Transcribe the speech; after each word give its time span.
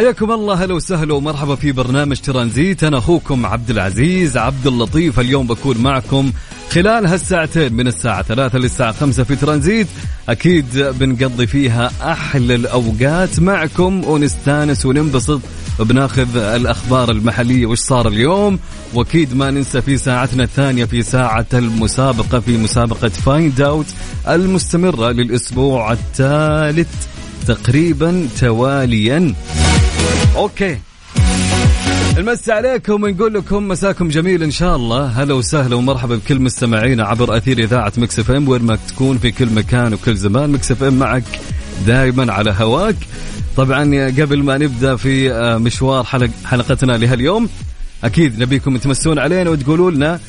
حياكم 0.00 0.32
الله 0.32 0.54
هلا 0.54 0.74
وسهلا 0.74 1.14
ومرحبا 1.14 1.54
في 1.54 1.72
برنامج 1.72 2.16
ترانزيت. 2.16 2.84
أنا 2.84 2.98
أخوكم 2.98 3.46
عبد 3.46 3.70
العزيز 3.70 4.36
عبد 4.36 4.66
اللطيف. 4.66 5.20
اليوم 5.20 5.46
بكون 5.46 5.78
معكم 5.78 6.32
خلال 6.70 7.06
هالساعتين 7.06 7.72
من 7.72 7.86
الساعة 7.86 8.22
ثلاثة 8.22 8.58
للساعة 8.58 8.92
خمسة 8.92 9.24
في 9.24 9.36
ترانزيت. 9.36 9.86
أكيد 10.28 10.78
بنقضي 10.78 11.46
فيها 11.46 11.90
أحلى 12.02 12.54
الأوقات 12.54 13.40
معكم 13.40 14.04
ونستأنس 14.04 14.86
وننبسط 14.86 15.40
بناخذ 15.80 16.36
الأخبار 16.36 17.10
المحلية. 17.10 17.66
وش 17.66 17.78
صار 17.78 18.08
اليوم؟ 18.08 18.58
وأكيد 18.94 19.34
ما 19.34 19.50
ننسى 19.50 19.82
في 19.82 19.96
ساعتنا 19.96 20.44
الثانية 20.44 20.84
في 20.84 21.02
ساعة 21.02 21.46
المسابقة 21.52 22.40
في 22.40 22.56
مسابقة 22.56 23.08
فايند 23.08 23.60
أوت 23.60 23.86
المستمرة 24.28 25.10
للأسبوع 25.10 25.92
الثالث 25.92 26.88
تقريبا 27.46 28.28
تواليا. 28.40 29.34
okay. 30.36 30.78
أمسي 32.18 32.50
عليكم 32.50 33.02
ونقول 33.02 33.34
لكم 33.34 33.68
مساكم 33.68 34.08
جميل 34.08 34.42
إن 34.42 34.50
شاء 34.50 34.76
الله. 34.76 35.06
هلا 35.06 35.34
وسهلا 35.34 35.76
ومرحبا 35.76 36.16
بكل 36.16 36.40
مستمعينا 36.40 37.04
عبر 37.04 37.36
أثير 37.36 37.58
إذاعة 37.58 37.92
Mix 37.96 38.18
FM. 38.18 38.48
وين 38.48 38.62
ما 38.62 38.78
تكون 38.88 39.18
في 39.18 39.30
كل 39.30 39.46
مكان 39.46 39.94
وكل 39.94 40.16
زمان 40.16 40.50
Mix 40.50 40.70
FM 40.70 40.94
معك 40.94 41.24
دائما 41.86 42.32
على 42.32 42.54
هواك. 42.58 42.96
طبعا 43.56 44.08
قبل 44.08 44.42
ما 44.42 44.58
نبدأ 44.58 44.96
في 44.96 45.32
آه، 45.32 45.58
مشوار 45.58 46.04
حلق 46.04 46.30
حلقتنا 46.44 46.92
لهاليوم 46.92 47.48
أكيد 48.04 48.42
نبيكم 48.42 48.76
تمسون 48.76 49.18
علينا 49.18 49.50
وتقولوا 49.50 49.90
لنا 49.90 50.20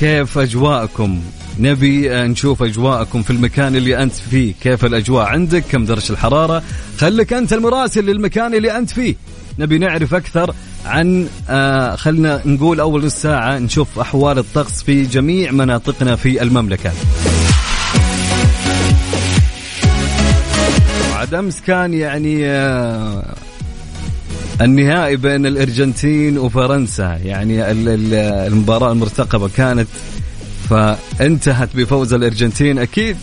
كيف 0.00 0.38
أجواءكم. 0.38 1.20
نبي 1.58 2.08
نشوف 2.08 2.62
أجواءكم 2.62 3.22
في 3.22 3.30
المكان 3.30 3.76
اللي 3.76 4.02
أنت 4.02 4.12
فيه. 4.30 4.54
كيف 4.62 4.84
الأجواء 4.84 5.24
عندك؟ 5.26 5.64
كم 5.70 5.84
درجة 5.84 6.12
الحرارة؟ 6.12 6.62
خليك 6.98 7.32
أنت 7.32 7.52
المراسل 7.52 8.04
للمكان 8.06 8.54
اللي 8.54 8.78
أنت 8.78 8.90
فيه. 8.90 9.14
نبي 9.58 9.78
نعرف 9.78 10.14
أكثر 10.14 10.54
عن 10.86 11.26
آه 11.50 11.96
خلنا 11.96 12.40
نقول 12.46 12.80
أول 12.80 13.06
نص 13.06 13.14
ساعه 13.14 13.58
نشوف 13.58 13.98
أحوال 13.98 14.38
الطقس 14.38 14.82
في 14.82 15.02
جميع 15.02 15.50
مناطقنا 15.52 16.16
في 16.16 16.42
المملكة. 16.42 16.92
وعد 21.12 21.34
أمس 21.34 21.60
كان 21.66 21.94
يعني 21.94 22.46
آه 22.46 23.34
النهائي 24.60 25.16
بين 25.16 25.46
الأرجنتين 25.46 26.38
وفرنسا. 26.38 27.18
يعني 27.24 27.70
ال- 27.70 27.88
ال- 27.88 28.14
المباراة 28.52 28.92
المرتقبة 28.92 29.48
كانت 29.56 29.88
فانتهت 30.70 31.76
بفوز 31.76 32.12
الأرجنتين 32.12 32.78
أكيد 32.78 33.16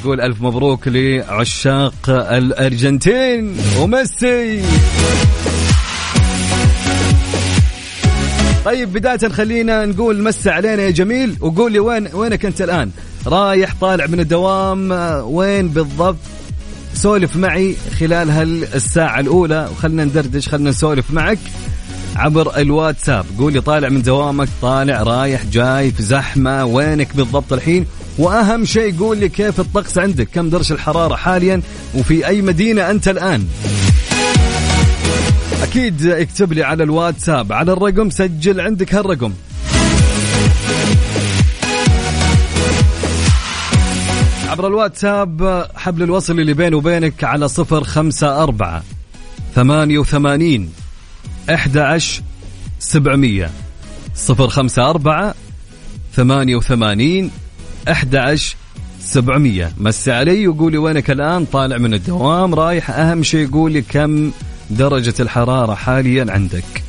نقول 0.00 0.20
ألف 0.20 0.42
مبروك 0.42 0.88
لعشاق 0.88 2.10
الأرجنتين 2.10 3.56
وميسي 3.78 4.62
طيب 8.64 8.92
بداية 8.92 9.28
خلينا 9.28 9.86
نقول 9.86 10.22
مس 10.22 10.46
علينا 10.48 10.82
يا 10.82 10.90
جميل 10.90 11.36
وقول 11.40 11.72
لي 11.72 11.78
وين 11.78 12.08
وينك 12.14 12.44
أنت 12.44 12.62
الآن؟ 12.62 12.90
رايح 13.26 13.74
طالع 13.80 14.06
من 14.06 14.20
الدوام 14.20 14.90
وين 15.24 15.68
بالضبط؟ 15.68 16.16
سولف 16.94 17.36
معي 17.36 17.76
خلال 18.00 18.30
هالساعة 18.30 19.20
الأولى 19.20 19.68
وخلنا 19.72 20.04
ندردش 20.04 20.48
خلنا 20.48 20.70
نسولف 20.70 21.10
معك 21.10 21.38
عبر 22.18 22.56
الواتساب. 22.56 23.24
قول 23.38 23.52
لي 23.52 23.60
طالع 23.60 23.88
من 23.88 24.02
دوامك 24.02 24.48
طالع 24.62 25.02
رايح 25.02 25.44
جاي 25.44 25.90
في 25.90 26.02
زحمة 26.02 26.64
وينك 26.64 27.16
بالضبط 27.16 27.52
الحين؟ 27.52 27.86
وأهم 28.18 28.64
شيء 28.64 28.98
قول 28.98 29.18
لي 29.18 29.28
كيف 29.28 29.60
الطقس 29.60 29.98
عندك؟ 29.98 30.28
كم 30.34 30.50
درجة 30.50 30.72
الحرارة 30.72 31.16
حاليا؟ 31.16 31.62
وفي 31.94 32.26
أي 32.26 32.42
مدينة 32.42 32.90
أنت 32.90 33.08
الآن؟ 33.08 33.46
أكيد 35.62 36.06
اكتب 36.06 36.52
لي 36.52 36.62
على 36.62 36.82
الواتساب. 36.82 37.52
على 37.52 37.72
الرقم 37.72 38.10
سجل 38.10 38.60
عندك 38.60 38.94
هالرقم. 38.94 39.32
عبر 44.48 44.66
الواتساب 44.66 45.66
حبل 45.76 46.02
الوصل 46.02 46.40
اللي 46.40 46.54
بيني 46.54 46.76
وبينك 46.76 47.24
على 47.24 47.48
صفر 47.48 47.84
خمسة 47.84 48.42
أربعة 48.42 48.82
ثمانية 49.54 49.98
وثمانين 49.98 50.70
أحد 51.54 51.78
عشر 51.78 52.22
سبعمية. 52.78 53.50
صفر 54.14 54.48
خمسة 54.48 54.90
أربعة 54.90 55.34
ثمانية 56.14 56.56
وثمانين. 56.56 57.30
أحد 57.90 58.16
عشر 58.16 58.56
سبعمية. 59.00 59.72
مس 59.78 60.08
علي 60.08 60.48
وقولي 60.48 60.78
وينك 60.78 61.10
الآن؟ 61.10 61.44
طالع 61.44 61.78
من 61.78 61.94
الدوام 61.94 62.54
رايح. 62.54 62.90
أهم 62.90 63.22
شيء 63.22 63.50
قولي 63.50 63.82
كم 63.82 64.30
درجة 64.70 65.14
الحرارة 65.20 65.74
حاليا 65.74 66.26
عندك. 66.28 66.87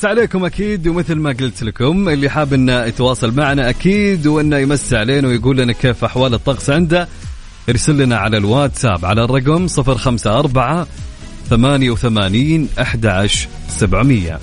نمس 0.00 0.10
عليكم 0.10 0.44
أكيد 0.44 0.88
ومثل 0.88 1.14
ما 1.14 1.30
قلت 1.30 1.62
لكم 1.62 2.08
اللي 2.08 2.28
حاب 2.28 2.52
إنه 2.52 2.84
يتواصل 2.84 3.34
معنا 3.36 3.70
أكيد 3.70 4.26
وإنه 4.26 4.56
يمس 4.56 4.94
علينا 4.94 5.28
ويقول 5.28 5.56
لنا 5.56 5.72
كيف 5.72 6.04
أحوال 6.04 6.34
الطقس 6.34 6.70
عنده 6.70 7.08
ارسل 7.68 7.98
لنا 8.02 8.16
على 8.16 8.36
الواتساب 8.36 9.04
على 9.04 9.24
الرقم 9.24 9.66
054 9.78 10.86
88 11.50 12.68
11 12.78 13.48
700 13.68 14.40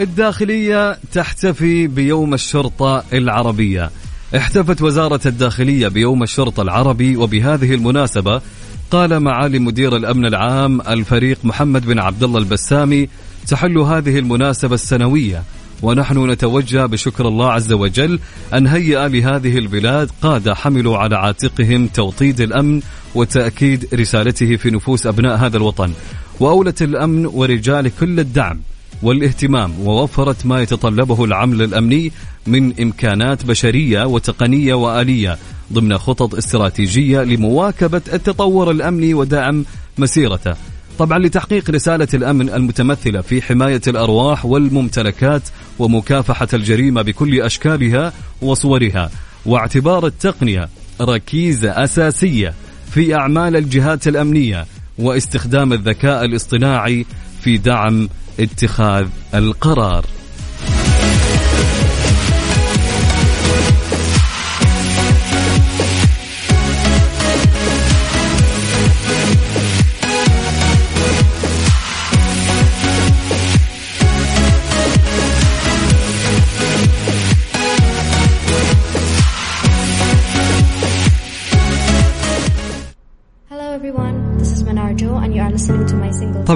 الداخلية 0.00 0.98
تحتفي 1.12 1.86
بيوم 1.86 2.34
الشرطة 2.34 3.04
العربية. 3.12 3.90
احتفت 4.36 4.82
وزارة 4.82 5.20
الداخلية 5.26 5.88
بيوم 5.88 6.22
الشرطة 6.22 6.62
العربي 6.62 7.16
وبهذه 7.16 7.74
المناسبة 7.74 8.40
قال 8.90 9.20
معالي 9.20 9.58
مدير 9.58 9.96
الأمن 9.96 10.26
العام 10.26 10.80
الفريق 10.80 11.38
محمد 11.44 11.86
بن 11.86 11.98
عبد 11.98 12.22
الله 12.22 12.38
البسامي 12.38 13.08
تحل 13.48 13.78
هذه 13.78 14.18
المناسبة 14.18 14.74
السنوية 14.74 15.42
ونحن 15.82 16.30
نتوجه 16.30 16.86
بشكر 16.86 17.28
الله 17.28 17.52
عز 17.52 17.72
وجل 17.72 18.20
أن 18.54 18.66
هيأ 18.66 19.08
لهذه 19.08 19.58
البلاد 19.58 20.10
قادة 20.22 20.54
حملوا 20.54 20.98
على 20.98 21.16
عاتقهم 21.16 21.86
توطيد 21.86 22.40
الأمن 22.40 22.80
وتأكيد 23.14 23.88
رسالته 23.94 24.56
في 24.56 24.70
نفوس 24.70 25.06
أبناء 25.06 25.36
هذا 25.36 25.56
الوطن 25.56 25.92
وأولت 26.40 26.82
الأمن 26.82 27.26
ورجال 27.26 27.90
كل 28.00 28.20
الدعم 28.20 28.60
والاهتمام 29.02 29.80
ووفرت 29.80 30.46
ما 30.46 30.62
يتطلبه 30.62 31.24
العمل 31.24 31.62
الأمني 31.62 32.12
من 32.46 32.80
إمكانات 32.80 33.44
بشرية 33.44 34.04
وتقنية 34.04 34.74
وآلية 34.74 35.38
ضمن 35.72 35.98
خطط 35.98 36.34
استراتيجية 36.34 37.22
لمواكبة 37.22 38.02
التطور 38.12 38.70
الأمني 38.70 39.14
ودعم 39.14 39.64
مسيرته. 39.98 40.54
طبعا 40.98 41.18
لتحقيق 41.18 41.70
رسالة 41.70 42.08
الأمن 42.14 42.50
المتمثلة 42.50 43.20
في 43.20 43.42
حماية 43.42 43.80
الأرواح 43.86 44.46
والممتلكات 44.46 45.42
ومكافحة 45.78 46.48
الجريمة 46.54 47.02
بكل 47.02 47.40
أشكالها 47.40 48.12
وصورها 48.42 49.10
واعتبار 49.46 50.06
التقنية 50.06 50.68
ركيزة 51.00 51.84
أساسية 51.84 52.54
في 52.90 53.14
أعمال 53.14 53.56
الجهات 53.56 54.08
الأمنية 54.08 54.66
واستخدام 54.98 55.72
الذكاء 55.72 56.24
الاصطناعي 56.24 57.06
في 57.40 57.58
دعم 57.58 58.08
اتخاذ 58.40 59.06
القرار 59.34 60.04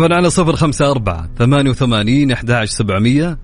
طبعا 0.02 0.16
على 0.16 0.30
صفر 0.30 0.56
خمسة 0.56 0.90
أربعة 0.90 1.28
ثمانية 1.38 1.70
وثمانين 1.70 2.32
أحد 2.32 2.64
سبعمية. 2.64 3.38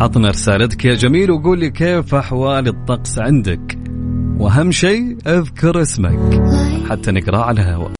عطنا 0.00 0.30
رسالتك 0.30 0.84
يا 0.84 0.94
جميل 0.94 1.30
وقول 1.30 1.58
لي 1.58 1.70
كيف 1.70 2.14
أحوال 2.14 2.68
الطقس 2.68 3.18
عندك؟ 3.18 3.78
وأهم 4.38 4.70
شيء 4.70 5.18
أذكر 5.26 5.82
اسمك 5.82 6.42
حتى 6.90 7.10
نقرأ 7.10 7.38
على 7.38 7.60
الهواء. 7.60 7.97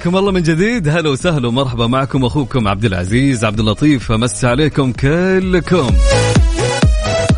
حياكم 0.00 0.16
الله 0.16 0.32
من 0.32 0.42
جديد. 0.42 0.88
هلا 0.88 1.10
وسهلا 1.10 1.48
ومرحبا 1.48 1.86
معكم 1.86 2.24
أخوكم 2.24 2.68
عبد 2.68 2.84
العزيز 2.84 3.44
عبد 3.44 3.60
اللطيف. 3.60 4.12
امس 4.12 4.44
عليكم 4.44 4.92
كلكم. 4.92 5.90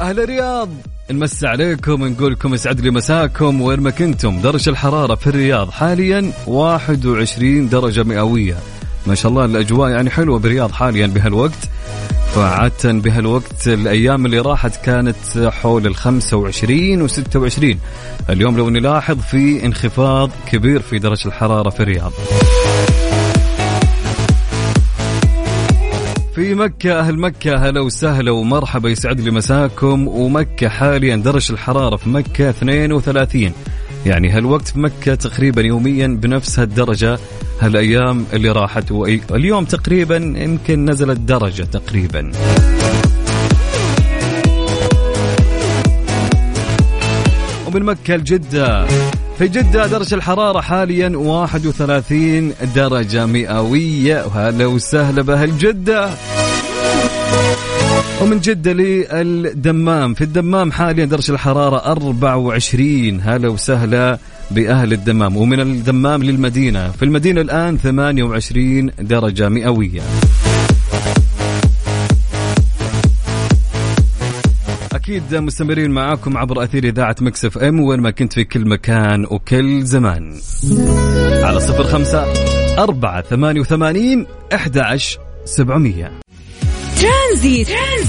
أهل 0.01 0.21
الرياض 0.21 0.69
نمسي 1.11 1.47
عليكم 1.47 2.05
نقول 2.05 2.33
لكم 2.33 2.55
يسعد 2.55 2.81
لي 2.81 2.91
مساكم. 2.91 3.61
وين 3.61 3.81
ما 3.81 3.91
كنتم 3.91 4.41
درجة 4.41 4.71
الحرارة 4.71 5.15
في 5.15 5.27
الرياض 5.27 5.71
حاليا 5.71 6.33
21 6.47 7.69
درجة 7.69 8.03
مئوية. 8.03 8.57
ما 9.07 9.15
شاء 9.15 9.31
الله 9.31 9.45
الأجواء 9.45 9.91
يعني 9.91 10.11
حلوة 10.11 10.39
بالرياض 10.39 10.73
حاليا 10.73 11.07
بهالوقت. 11.07 11.69
فعادة 12.35 12.93
بهالوقت 12.93 13.69
الأيام 13.69 14.27
اللي 14.27 14.39
راحت 14.39 14.85
كانت 14.85 15.17
حول 15.39 15.87
ال 15.87 15.95
25 15.95 17.03
و 17.03 17.07
26 17.07 17.79
اليوم 18.31 18.57
لو 18.57 18.71
نلاحظ 18.71 19.19
في 19.21 19.67
انخفاض 19.67 20.31
كبير 20.53 20.81
في 20.81 20.99
درجة 20.99 21.29
الحرارة 21.29 21.71
في 21.71 21.81
الرياض. 21.81 22.13
في 26.35 26.55
مكة 26.55 26.99
أهل 27.01 27.19
مكة 27.19 27.57
هلا 27.69 27.81
وسهلا 27.81 28.31
ومرحبا 28.31 28.89
يسعد 28.91 29.21
لي 29.21 29.31
مساكم. 29.31 30.09
ومكة 30.09 30.69
حاليا 30.69 31.17
درجة 31.17 31.53
الحرارة 31.53 31.97
في 31.97 32.09
مكة 32.09 32.51
32 32.51 33.53
يعني 34.07 34.31
هالوقت 34.31 34.69
في 34.69 34.79
مكة 34.79 35.15
تقريبا 35.15 35.63
يوميا 35.63 36.07
بنفس 36.07 36.59
هالدرجة 36.59 37.19
هالأيام 37.61 38.25
اللي 38.33 38.51
راحت. 38.51 38.93
واليوم 38.93 39.65
تقريبا 39.65 40.17
يمكن 40.17 40.91
نزلت 40.91 41.19
درجة 41.19 41.63
تقريبا. 41.63 42.33
ومن 47.67 47.83
مكة 47.83 48.17
لجدة. 48.17 48.87
في 49.39 49.49
جدة 49.49 49.87
درجة 49.87 50.15
الحرارة 50.15 50.61
حاليا 50.61 51.13
31 51.17 52.53
درجة 52.75 53.27
مئوية 53.27 54.27
وهلا 54.27 54.67
وسهلا 54.67 55.23
بأهل 55.23 55.59
جدة. 55.59 56.11
ومن 58.23 58.41
جدة 58.41 58.73
للدمام. 58.73 60.15
في 60.15 60.25
الدمام 60.25 60.73
حاليا 60.73 61.05
درجة 61.05 61.33
الحرارة 61.33 61.77
24 61.77 63.21
هلا 63.21 63.49
وسهلا 63.49 64.19
بأهل 64.51 64.93
الدمام. 64.93 65.37
ومن 65.37 65.61
الدمام 65.61 66.23
للمدينة. 66.23 66.91
في 66.91 67.05
المدينة 67.05 67.41
الآن 67.41 67.79
28 67.79 68.91
درجة 69.01 69.49
مئوية. 69.49 70.03
أكيد 74.93 75.35
مستمرين 75.35 75.91
معاكم 75.91 76.37
عبر 76.37 76.65
أثير 76.65 76.85
إذاعة 76.85 77.17
Mix 77.21 77.59
FM. 77.59 77.81
وين 77.81 78.01
ما 78.01 78.11
كنت 78.11 78.33
في 78.33 78.45
كل 78.45 78.69
مكان 78.69 79.25
وكل 79.31 79.83
زمان. 79.83 80.35
على 81.43 81.61
صفر 81.61 81.85
خمسة 81.85 82.27
أربعة 82.79 83.23
ثمانية 83.23 83.61
وثمانين 83.61 84.27
أحد 84.55 84.79
سبعمية. 85.45 86.13
ترانزيت. 87.03 87.69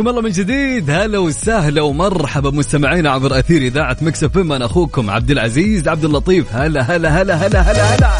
حياكم 0.00 0.08
الله 0.08 0.22
من 0.22 0.30
جديد. 0.30 0.90
هلا 0.90 1.18
وسهلا 1.18 1.82
ومرحبا 1.82 2.50
مستمعينا 2.50 3.10
عبر 3.10 3.38
أثير 3.38 3.62
إذاعة 3.62 3.96
مكسف 4.00 4.38
أنا 4.38 4.64
أخوكم 4.66 5.10
عبد 5.10 5.30
العزيز 5.30 5.88
عبد 5.88 6.04
اللطيف. 6.04 6.46
هلا 6.52 6.82
هلا 6.82 7.22
هلا 7.22 7.34
هلا 7.34 7.60
هلا 7.60 7.94
هلا. 7.94 8.10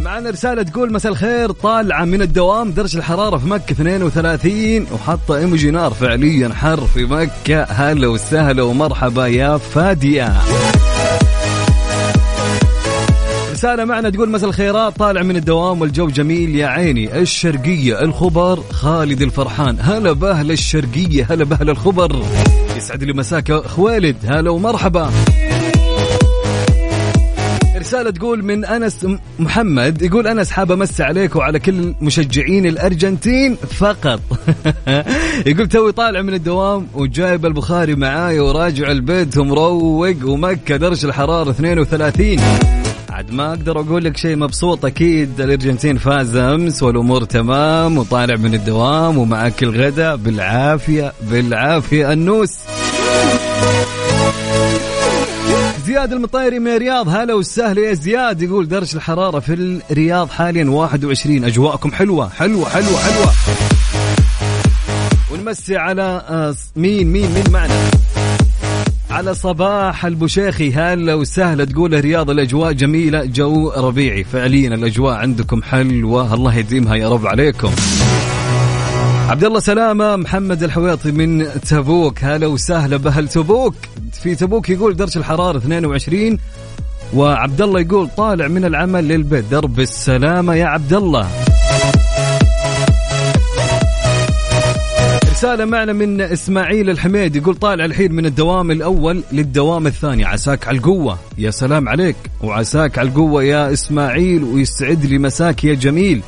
معنا 0.00 0.30
رسالة 0.30 0.62
تقول 0.62 0.92
مساء 0.92 1.12
الخير. 1.12 1.50
طالعة 1.50 2.04
من 2.04 2.22
الدوام 2.22 2.70
درجة 2.70 2.98
الحرارة 2.98 3.36
في 3.36 3.46
مكة 3.46 3.72
32 3.72 4.86
وحاطة 4.92 5.36
إيموجي 5.36 5.70
نار 5.70 5.90
فعليا 5.90 6.48
حر 6.54 6.86
في 6.86 7.04
مكة. 7.04 7.62
هلا 7.62 8.08
وسهلا 8.08 8.62
ومرحبا 8.62 9.26
يا 9.26 9.56
فادية. 9.56 10.32
رسالة 13.56 13.84
معنا 13.84 14.10
تقول 14.10 14.30
مساء 14.30 14.48
الخيرات 14.48 14.96
طالع 14.96 15.22
من 15.22 15.36
الدوام 15.36 15.80
والجو 15.80 16.08
جميل. 16.08 16.56
يا 16.56 16.66
عيني 16.66 17.18
الشرقية 17.18 18.02
الخبر 18.02 18.60
خالد 18.70 19.22
الفرحان. 19.22 19.76
هلا 19.80 20.12
بأهل 20.12 20.50
الشرقية 20.50 21.26
هلا 21.30 21.44
بأهل 21.44 21.70
الخبر. 21.70 22.22
يسعد 22.76 23.04
لي 23.04 23.12
مساك 23.12 23.52
خوالد 23.52 24.16
هلا 24.26 24.50
ومرحبا. 24.50 25.10
رسالة 27.76 28.10
تقول 28.10 28.44
من 28.44 28.64
أنس 28.64 29.06
محمد 29.38 30.02
يقول 30.02 30.26
أنس 30.26 30.50
حاب 30.50 30.72
أمس 30.72 31.00
عليك 31.00 31.36
وعلى 31.36 31.58
كل 31.58 31.94
مشجعين 32.00 32.66
الأرجنتين 32.66 33.54
فقط. 33.56 34.20
يقول 35.46 35.68
توي 35.68 35.92
طالع 35.92 36.22
من 36.22 36.34
الدوام 36.34 36.86
وجايب 36.94 37.46
البخاري 37.46 37.94
معاي 37.94 38.40
وراجع 38.40 38.90
البيت 38.90 39.38
ومروق 39.38 40.16
ومكة 40.24 40.76
درجة 40.76 41.06
الحرارة 41.06 41.50
32 41.50 42.85
عاد 43.16 43.32
ما 43.32 43.48
أقدر 43.48 43.80
أقول 43.80 44.04
لك 44.04 44.16
شيء 44.16 44.36
مبسوط 44.36 44.84
أكيد 44.84 45.40
الأرجنتين 45.40 45.98
فاز 45.98 46.36
أمس 46.36 46.82
والأمور 46.82 47.24
تمام 47.24 47.98
وطالع 47.98 48.36
من 48.36 48.54
الدوام 48.54 49.18
ومعك 49.18 49.62
الغداء 49.62 50.16
بالعافية 50.16 51.12
بالعافية 51.22 52.12
النوس. 52.12 52.58
زياد 55.86 56.12
المطيري 56.12 56.58
من 56.58 56.68
الرياض 56.68 57.08
هلا 57.08 57.34
وسهلا 57.34 57.80
يا 57.80 57.92
زياد. 57.92 58.42
يقول 58.42 58.68
درجة 58.68 58.96
الحرارة 58.96 59.40
في 59.40 59.80
الرياض 59.90 60.30
حاليا 60.30 60.70
21 60.70 61.44
أجواءكم 61.44 61.92
حلوة 61.92 62.28
حلوة 62.28 62.68
حلوة 62.68 62.98
حلوة. 62.98 63.32
ونمسي 65.32 65.76
على 65.76 66.02
آه، 66.28 66.54
مين 66.76 67.12
مين 67.12 67.30
مين 67.34 67.50
معنا؟ 67.50 67.95
على 69.16 69.34
صباح 69.34 70.06
البشيخي 70.06 70.72
هلا 70.72 71.14
وسهلا 71.14 71.64
تقول 71.64 71.94
الرياض 71.94 72.30
الأجواء 72.30 72.72
جميلة 72.72 73.24
جو 73.24 73.70
ربيعي. 73.70 74.24
فعليا 74.24 74.74
الأجواء 74.74 75.14
عندكم 75.14 75.62
حلوة. 75.62 76.34
الله 76.34 76.54
يديمها 76.54 76.96
يا 76.96 77.08
رب 77.08 77.26
عليكم. 77.26 77.70
عبد 79.28 79.44
الله 79.44 79.60
سلامة 79.60 80.16
محمد 80.16 80.62
الحويطي 80.62 81.12
من 81.12 81.46
تبوك. 81.60 82.24
هلا 82.24 82.46
وسهلا 82.46 82.96
بأهل 82.96 83.28
تبوك. 83.28 83.74
في 84.22 84.34
تبوك 84.34 84.70
يقول 84.70 84.96
درجة 84.96 85.18
الحرارة 85.18 85.58
22 85.58 86.38
وعبد 87.14 87.62
الله 87.62 87.80
يقول 87.80 88.08
طالع 88.16 88.48
من 88.48 88.64
العمل 88.64 89.08
للبيت. 89.08 89.44
درب 89.50 89.80
السلامة 89.80 90.54
يا 90.54 90.66
عبد 90.66 90.92
الله. 90.92 91.28
رسالة 95.36 95.64
معنا 95.64 95.92
من 95.92 96.20
إسماعيل 96.20 96.90
الحميد 96.90 97.36
يقول 97.36 97.54
طالع 97.54 97.84
الحين 97.84 98.12
من 98.12 98.26
الدوام 98.26 98.70
الأول 98.70 99.22
للدوام 99.32 99.86
الثاني. 99.86 100.24
عساك 100.24 100.68
على 100.68 100.78
القوة. 100.78 101.18
يا 101.38 101.50
سلام 101.50 101.88
عليك. 101.88 102.16
وعساك 102.42 102.98
على 102.98 103.08
القوة 103.08 103.44
يا 103.44 103.72
إسماعيل 103.72 104.44
ويسعد 104.44 105.04
لي 105.04 105.18
مساك 105.18 105.64
يا 105.64 105.74
جميل. 105.74 106.22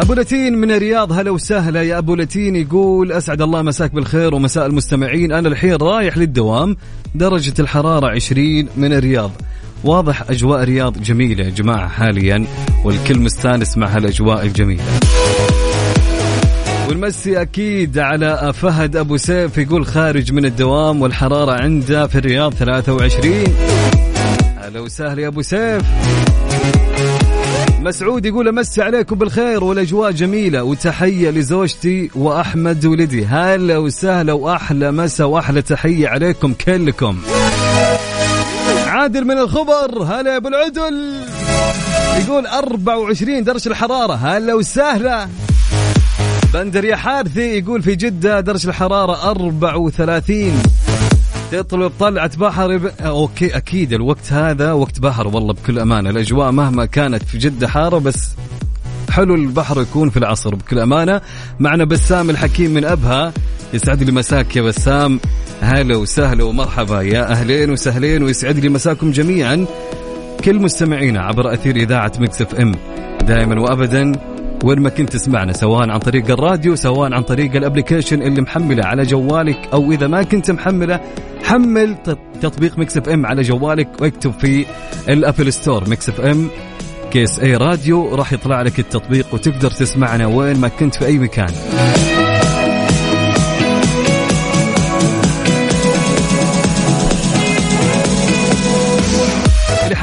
أبو 0.00 0.14
لتين 0.14 0.58
من 0.58 0.70
الرياض 0.70 1.12
هلا 1.12 1.30
وسهلا 1.30 1.82
يا 1.82 1.98
أبو 1.98 2.14
لتين. 2.14 2.56
يقول 2.56 3.12
أسعد 3.12 3.42
الله 3.42 3.62
مساك 3.62 3.94
بالخير 3.94 4.34
ومساء 4.34 4.66
المستمعين. 4.66 5.32
أنا 5.32 5.48
الحين 5.48 5.76
رايح 5.76 6.18
للدوام 6.18 6.76
درجة 7.14 7.54
الحرارة 7.58 8.06
20 8.10 8.68
من 8.76 8.92
الرياض. 8.92 9.30
واضح 9.84 10.30
أجواء 10.30 10.62
الرياض 10.62 11.02
جميلة 11.02 11.44
يا 11.44 11.50
جماعة 11.50 11.88
حاليا 11.88 12.46
والكل 12.84 13.18
مستانس 13.18 13.78
مع 13.78 13.86
هالأجواء 13.86 14.46
الجميلة. 14.46 14.82
والمسي 16.88 17.42
أكيد 17.42 17.98
على 17.98 18.52
فهد 18.54 18.96
أبو 18.96 19.16
سيف 19.16 19.58
يقول 19.58 19.86
خارج 19.86 20.32
من 20.32 20.44
الدوام 20.44 21.02
والحرارة 21.02 21.52
عنده 21.62 22.06
في 22.06 22.18
الرياض 22.18 22.54
23 22.54 23.44
هلا 24.62 24.80
وسهلا 24.80 25.22
يا 25.22 25.28
أبو 25.28 25.42
سيف. 25.42 25.82
مسعود 27.80 28.26
يقول 28.26 28.48
أمسي 28.48 28.82
عليكم 28.82 29.16
بالخير 29.16 29.64
والأجواء 29.64 30.10
جميلة 30.10 30.62
وتحية 30.62 31.30
لزوجتي 31.30 32.10
وأحمد 32.14 32.86
ولدي. 32.86 33.26
هلا 33.26 33.78
وسهلا 33.78 34.32
وأحلى 34.32 34.92
مسا 34.92 35.24
وأحلى 35.24 35.62
تحية 35.62 36.08
عليكم 36.08 36.52
كلكم. 36.52 37.18
عادل 39.06 39.24
من 39.24 39.38
الخبر. 39.38 40.02
هلا 40.02 40.32
يا 40.32 40.36
أبو 40.36 40.48
العدل. 40.48 41.24
يقول 42.18 42.46
24 42.46 43.44
درجة 43.44 43.68
الحرارة. 43.68 44.12
هلا 44.14 44.54
وسهلا. 44.54 45.28
بندر 46.54 46.84
يا 46.84 46.96
حارثي 46.96 47.58
يقول 47.58 47.82
في 47.82 47.94
جدة 47.94 48.40
درجة 48.40 48.68
الحرارة 48.68 49.30
34 49.30 50.62
تطلب 51.52 51.92
طلعة 52.00 52.36
بحر 52.36 52.76
ب... 52.76 52.86
أوكي 53.00 53.56
أكيد 53.56 53.92
الوقت 53.92 54.32
هذا 54.32 54.72
وقت 54.72 55.00
بحر 55.00 55.28
والله 55.28 55.52
بكل 55.52 55.78
أمانة. 55.78 56.10
الأجواء 56.10 56.50
مهما 56.50 56.84
كانت 56.84 57.22
في 57.22 57.38
جدة 57.38 57.68
حارة 57.68 57.98
بس 57.98 58.28
حلو 59.10 59.34
البحر 59.34 59.80
يكون 59.80 60.10
في 60.10 60.16
العصر 60.16 60.54
بكل 60.54 60.78
أمانة. 60.78 61.20
معنا 61.60 61.84
بسام 61.84 62.30
الحكيم 62.30 62.70
من 62.70 62.84
أبها. 62.84 63.32
يسعد 63.74 64.02
لي 64.02 64.12
مساك 64.12 64.56
يا 64.56 64.62
بسام. 64.62 65.20
هلا 65.60 65.96
وسهلا 65.96 66.44
ومرحبا 66.44 67.02
يا 67.02 67.32
أهلين 67.32 67.70
وسهلين 67.70 68.22
ويسعد 68.22 68.58
لي 68.58 68.68
مساكم 68.68 69.10
جميعا. 69.10 69.66
كل 70.44 70.56
مستمعينا 70.56 71.20
عبر 71.20 71.54
أثير 71.54 71.76
إذاعة 71.76 72.12
Mix 72.18 72.42
FM. 72.42 72.74
دائما 73.22 73.60
وابدا 73.60 74.12
وين 74.64 74.80
ما 74.80 74.88
كنت 74.88 75.12
تسمعنا 75.12 75.52
سواء 75.52 75.90
عن 75.90 75.98
طريق 75.98 76.30
الراديو 76.30 76.76
سواء 76.76 77.14
عن 77.14 77.22
طريق 77.22 77.56
ال 77.56 77.62
application 77.62 78.22
اللي 78.22 78.40
محمله 78.40 78.84
على 78.84 79.02
جوالك 79.02 79.68
أو 79.72 79.92
إذا 79.92 80.06
ما 80.06 80.22
كنت 80.22 80.50
محمله 80.50 81.00
حمل 81.42 81.96
تطبيق 82.42 82.78
Mix 82.78 82.96
FM 82.96 83.26
على 83.26 83.42
جوالك 83.42 83.88
واكتب 84.00 84.32
في 84.40 84.66
ال 85.08 85.15
Apple 85.15 85.52
Store 85.52 85.90
Mix 85.90 86.08
FM. 86.08 86.48
KSA 87.10 87.40
radio 87.40 88.14
راح 88.14 88.32
يطلع 88.32 88.62
لك 88.62 88.78
التطبيق 88.78 89.34
وتقدر 89.34 89.70
تسمعنا 89.70 90.26
وين 90.26 90.60
ما 90.60 90.68
كنت 90.68 90.94
في 90.94 91.06
أي 91.06 91.18
مكان. 91.18 91.52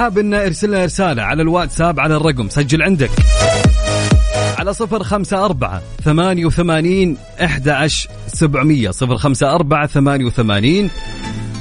حاب 0.03 0.17
إنه 0.17 0.38
يرسل 0.38 0.67
لنا 0.67 0.86
رساله 0.86 1.24
على 1.24 1.41
الواتساب 1.41 2.00
على 2.00 2.15
الرقم 2.15 2.50
سجل 2.50 2.81
عندك. 2.81 3.12
على 4.60 4.74
صفر 4.74 5.03
خمسة 5.03 5.45
أربعة 5.45 5.81
ثمانية 6.03 6.45
وثمانين 6.45 7.17
أحد 7.43 7.69
عشر 7.69 8.10
سبعمية. 8.27 8.91
صفر 8.91 9.17
خمسة 9.17 9.55
أربعة 9.55 9.88
ثمانية 9.88 10.25
وثمانين 10.25 10.89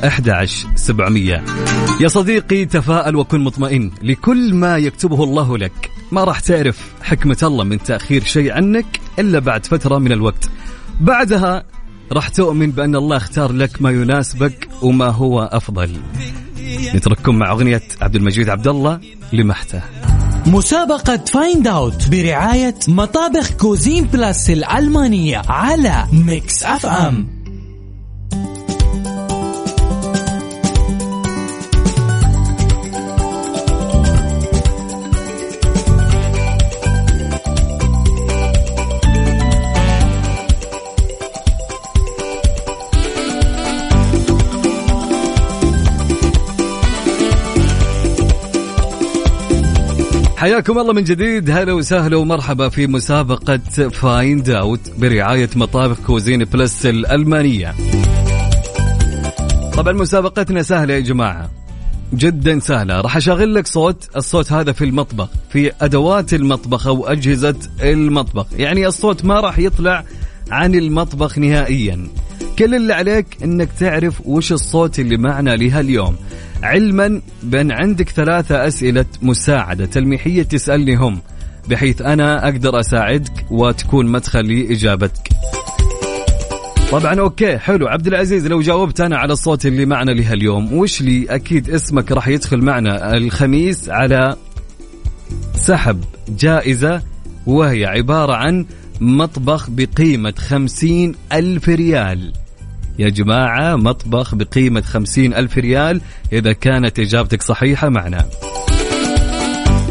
أحد 0.06 0.28
عشر 0.28 0.68
سبعمية. 0.74 1.44
يا 2.00 2.08
صديقي 2.08 2.64
تفاءل 2.64 3.16
وكن 3.16 3.40
مطمئن. 3.40 3.90
لكل 4.02 4.54
ما 4.54 4.76
يكتبه 4.78 5.24
الله 5.24 5.58
لك 5.58 5.90
ما 6.12 6.24
راح 6.24 6.40
تعرف 6.40 6.78
حكمة 7.02 7.38
الله 7.42 7.64
من 7.64 7.82
تأخير 7.82 8.24
شيء 8.24 8.52
عنك 8.52 8.86
إلا 9.18 9.38
بعد 9.38 9.66
فترة 9.66 9.98
من 9.98 10.12
الوقت. 10.12 10.50
بعدها 11.00 11.64
راح 12.12 12.28
تؤمن 12.28 12.70
بأن 12.70 12.96
الله 12.96 13.16
اختار 13.16 13.52
لك 13.52 13.82
ما 13.82 13.90
يناسبك 13.90 14.68
وما 14.82 15.08
هو 15.08 15.42
أفضل. 15.42 15.96
نترككم 16.94 17.38
مع 17.38 17.50
أغنية 17.50 17.82
عبد 18.02 18.16
المجيد 18.16 18.48
عبد 18.48 18.68
الله 18.68 19.00
لمحته. 19.32 19.82
مسابقة 20.46 21.16
Find 21.16 21.66
Out 21.66 22.08
برعاية 22.08 22.74
مطابخ 22.88 23.52
Cuisine 23.52 24.04
Plus 24.04 24.50
الألمانية 24.50 25.42
على 25.48 26.06
Mix 26.12 26.62
FM 26.64 27.41
حياكم 50.42 50.78
الله 50.78 50.92
من 50.92 51.04
جديد. 51.04 51.50
هلا 51.50 51.72
وسهلا 51.72 52.16
ومرحبا 52.16 52.68
في 52.68 52.86
مسابقة 52.86 53.58
Find 53.88 54.50
Out 54.50 54.90
برعاية 54.98 55.50
مطابخ 55.56 56.00
Cuisine 56.06 56.44
Plus 56.44 56.86
الألمانية. 56.86 57.74
طبعا 59.74 59.92
مسابقتنا 59.92 60.62
سهلة 60.62 60.94
يا 60.94 61.00
جماعة. 61.00 61.50
جدا 62.14 62.58
سهلة. 62.58 63.00
راح 63.00 63.16
أشغل 63.16 63.54
لك 63.54 63.66
صوت. 63.66 64.08
الصوت 64.16 64.52
هذا 64.52 64.72
في 64.72 64.84
المطبخ 64.84 65.28
في 65.50 65.72
أدوات 65.80 66.34
المطبخ 66.34 66.86
أو 66.86 67.06
أجهزة 67.06 67.56
المطبخ. 67.82 68.46
يعني 68.56 68.86
الصوت 68.86 69.24
ما 69.24 69.40
راح 69.40 69.58
يطلع 69.58 70.04
عن 70.50 70.74
المطبخ 70.74 71.38
نهائيا. 71.38 72.08
كل 72.58 72.74
اللي 72.74 72.94
عليك 72.94 73.26
إنك 73.44 73.68
تعرف 73.80 74.20
وش 74.24 74.52
الصوت 74.52 74.98
اللي 74.98 75.16
معنا 75.16 75.50
لها 75.50 75.80
اليوم. 75.80 76.16
علما 76.62 77.20
بأن 77.42 77.72
عندك 77.72 78.08
ثلاثة 78.08 78.66
أسئلة 78.66 79.04
مساعدة 79.22 79.86
تلميحية 79.86 80.42
تسألني 80.42 80.96
هم 80.96 81.20
بحيث 81.68 82.02
أنا 82.02 82.44
أقدر 82.44 82.80
أساعدك 82.80 83.46
وتكون 83.50 84.06
مدخل 84.06 84.46
لإجابتك. 84.46 85.28
طبعا 86.92 87.20
أوكي 87.20 87.58
حلو. 87.58 87.86
عبد 87.88 88.06
العزيز 88.06 88.46
لو 88.46 88.60
جاوبت 88.60 89.00
أنا 89.00 89.16
على 89.16 89.32
الصوت 89.32 89.66
اللي 89.66 89.86
معنا 89.86 90.10
لها 90.10 90.32
اليوم 90.32 90.72
وش 90.72 91.02
لي؟ 91.02 91.26
أكيد 91.34 91.70
اسمك 91.70 92.12
راح 92.12 92.28
يدخل 92.28 92.58
معنا 92.58 93.16
الخميس 93.16 93.88
على 93.90 94.36
سحب 95.54 96.04
جائزة 96.28 97.02
وهي 97.46 97.86
عبارة 97.86 98.32
عن 98.32 98.66
مطبخ 99.00 99.70
بقيمة 99.70 100.34
خمسين 100.38 101.14
ألف 101.32 101.68
ريال. 101.68 102.32
يا 102.98 103.08
جماعة 103.08 103.76
مطبخ 103.76 104.34
بقيمة 104.34 104.80
خمسين 104.80 105.34
ألف 105.34 105.58
ريال 105.58 106.00
إذا 106.32 106.52
كانت 106.52 106.98
إجابتك 106.98 107.42
صحيحة 107.42 107.88
معنا. 107.88 108.26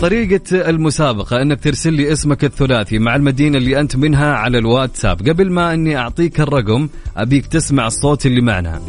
طريقة 0.02 0.70
المسابقة 0.70 1.42
أنك 1.42 1.64
ترسل 1.64 1.94
لي 1.94 2.12
اسمك 2.12 2.44
الثلاثي 2.44 3.00
مع 3.00 3.16
المدينة 3.16 3.58
اللي 3.58 3.80
أنت 3.80 3.96
منها 3.96 4.34
على 4.34 4.58
الواتساب. 4.58 5.30
قبل 5.30 5.52
ما 5.52 5.74
أني 5.74 5.98
أعطيك 5.98 6.40
الرقم 6.40 6.90
أبيك 7.18 7.46
تسمع 7.46 7.88
الصوت 7.88 8.26
اللي 8.26 8.42
معنا. 8.42 8.82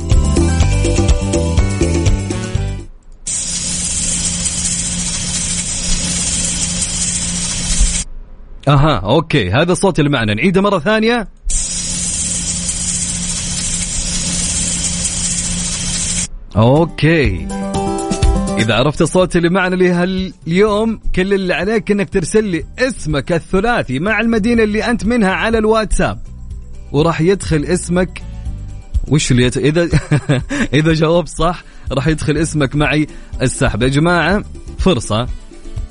أها 8.68 8.96
أوكي 8.96 9.50
هذا 9.50 9.72
الصوت 9.72 9.98
اللي 9.98 10.10
معنا. 10.10 10.34
نعيده 10.34 10.60
مرة 10.60 10.78
ثانية. 10.78 11.28
أوكي. 16.56 17.46
إذا 18.58 18.74
عرفت 18.74 19.02
الصوت 19.02 19.36
اللي 19.36 19.48
معنا 19.48 20.04
اليوم 20.46 21.00
كل 21.14 21.34
اللي 21.34 21.54
عليك 21.54 21.90
إنك 21.90 22.10
ترسل 22.10 22.44
لي 22.44 22.64
اسمك 22.78 23.32
الثلاثي 23.32 23.98
مع 23.98 24.20
المدينة 24.20 24.62
اللي 24.62 24.84
أنت 24.84 25.04
منها 25.06 25.30
على 25.30 25.58
الواتساب. 25.58 26.18
وراح 26.92 27.20
يدخل 27.20 27.64
اسمك. 27.64 28.22
وش 29.08 29.30
اللي 29.30 29.44
يت... 29.44 29.56
إذا 29.56 29.88
إذا 30.74 30.92
جاوبت 30.92 31.28
صح 31.28 31.64
راح 31.92 32.06
يدخل 32.06 32.36
اسمك 32.36 32.76
معي 32.76 33.06
السحب. 33.42 33.82
يا 33.82 33.88
جماعة 33.88 34.44
فرصة. 34.78 35.26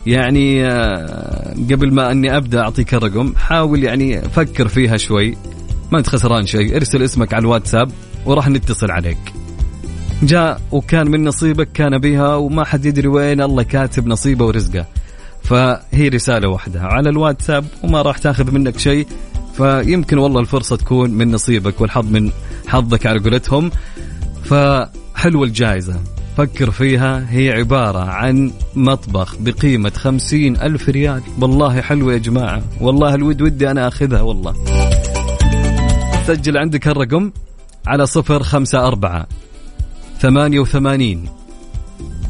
يعني 0.07 0.65
آه، 0.65 1.53
قبل 1.71 1.93
ما 1.93 2.11
أني 2.11 2.37
أبدأ 2.37 2.61
أعطيك 2.61 2.93
الرقم 2.93 3.35
حاول 3.35 3.83
يعني 3.83 4.21
فكر 4.21 4.67
فيها 4.67 4.97
شوي. 4.97 5.37
ما 5.91 5.99
أنت 5.99 6.07
خسران 6.07 6.45
شيء. 6.45 6.75
ارسل 6.75 7.03
اسمك 7.03 7.33
على 7.33 7.41
الواتساب 7.41 7.91
وراح 8.25 8.49
نتصل 8.49 8.91
عليك. 8.91 9.40
جاء 10.23 10.61
وكان 10.71 11.11
من 11.11 11.23
نصيبك 11.23 11.71
كان 11.71 11.97
بها 11.97 12.35
وما 12.35 12.65
حد 12.65 12.85
يدري 12.85 13.07
وين 13.07 13.41
الله 13.41 13.63
كاتب 13.63 14.07
نصيبه 14.07 14.45
ورزقه. 14.45 14.85
فهي 15.43 16.07
رسالة 16.07 16.47
واحدة 16.47 16.81
على 16.81 17.09
الواتساب 17.09 17.65
وما 17.83 18.01
راح 18.01 18.17
تاخذ 18.17 18.51
منك 18.51 18.79
شيء. 18.79 19.07
فيمكن 19.57 20.17
والله 20.17 20.39
الفرصة 20.39 20.75
تكون 20.75 21.11
من 21.11 21.31
نصيبك 21.31 21.81
والحظ 21.81 22.11
من 22.11 22.31
حظك 22.67 23.05
على 23.05 23.19
قولتهم. 23.19 23.71
فحلوة 24.43 25.43
الجائزة. 25.43 25.99
فكر 26.37 26.71
فيها 26.71 27.25
هي 27.29 27.51
عبارة 27.51 27.99
عن 27.99 28.51
مطبخ 28.75 29.35
بقيمة 29.39 29.91
خمسين 29.95 30.57
ألف 30.57 30.89
ريال. 30.89 31.21
والله 31.41 31.81
حلوة 31.81 32.13
يا 32.13 32.17
جماعة. 32.17 32.61
والله 32.81 33.15
الود 33.15 33.41
ودي 33.41 33.71
أنا 33.71 33.87
أخذها 33.87 34.21
والله. 34.21 34.55
سجل 36.27 36.57
عندك 36.57 36.87
الرقم 36.87 37.31
على 37.87 38.05
صفر 38.05 38.43
خمسة 38.43 38.87
أربعة 38.87 39.27
ثمانية 40.21 40.59
وثمانين 40.59 41.25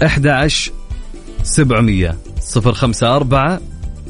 أحد 0.06 0.28
عشر 0.28 0.72
سبعمية 1.44 2.18
صفر 2.40 2.74
خمسة 2.74 3.16
أربعة 3.16 3.62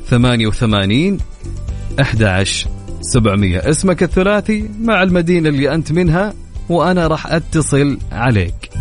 ثمانية 0.07 0.47
وثمانين 0.47 1.17
أحد 2.01 2.23
عشر 2.23 2.69
سبعمية. 3.01 3.69
اسمك 3.69 4.03
الثلاثي 4.03 4.69
مع 4.81 5.03
المدينة 5.03 5.49
اللي 5.49 5.73
أنت 5.73 5.91
منها 5.91 6.33
وأنا 6.69 7.07
راح 7.07 7.27
أتصل 7.27 7.97
عليك. 8.11 8.80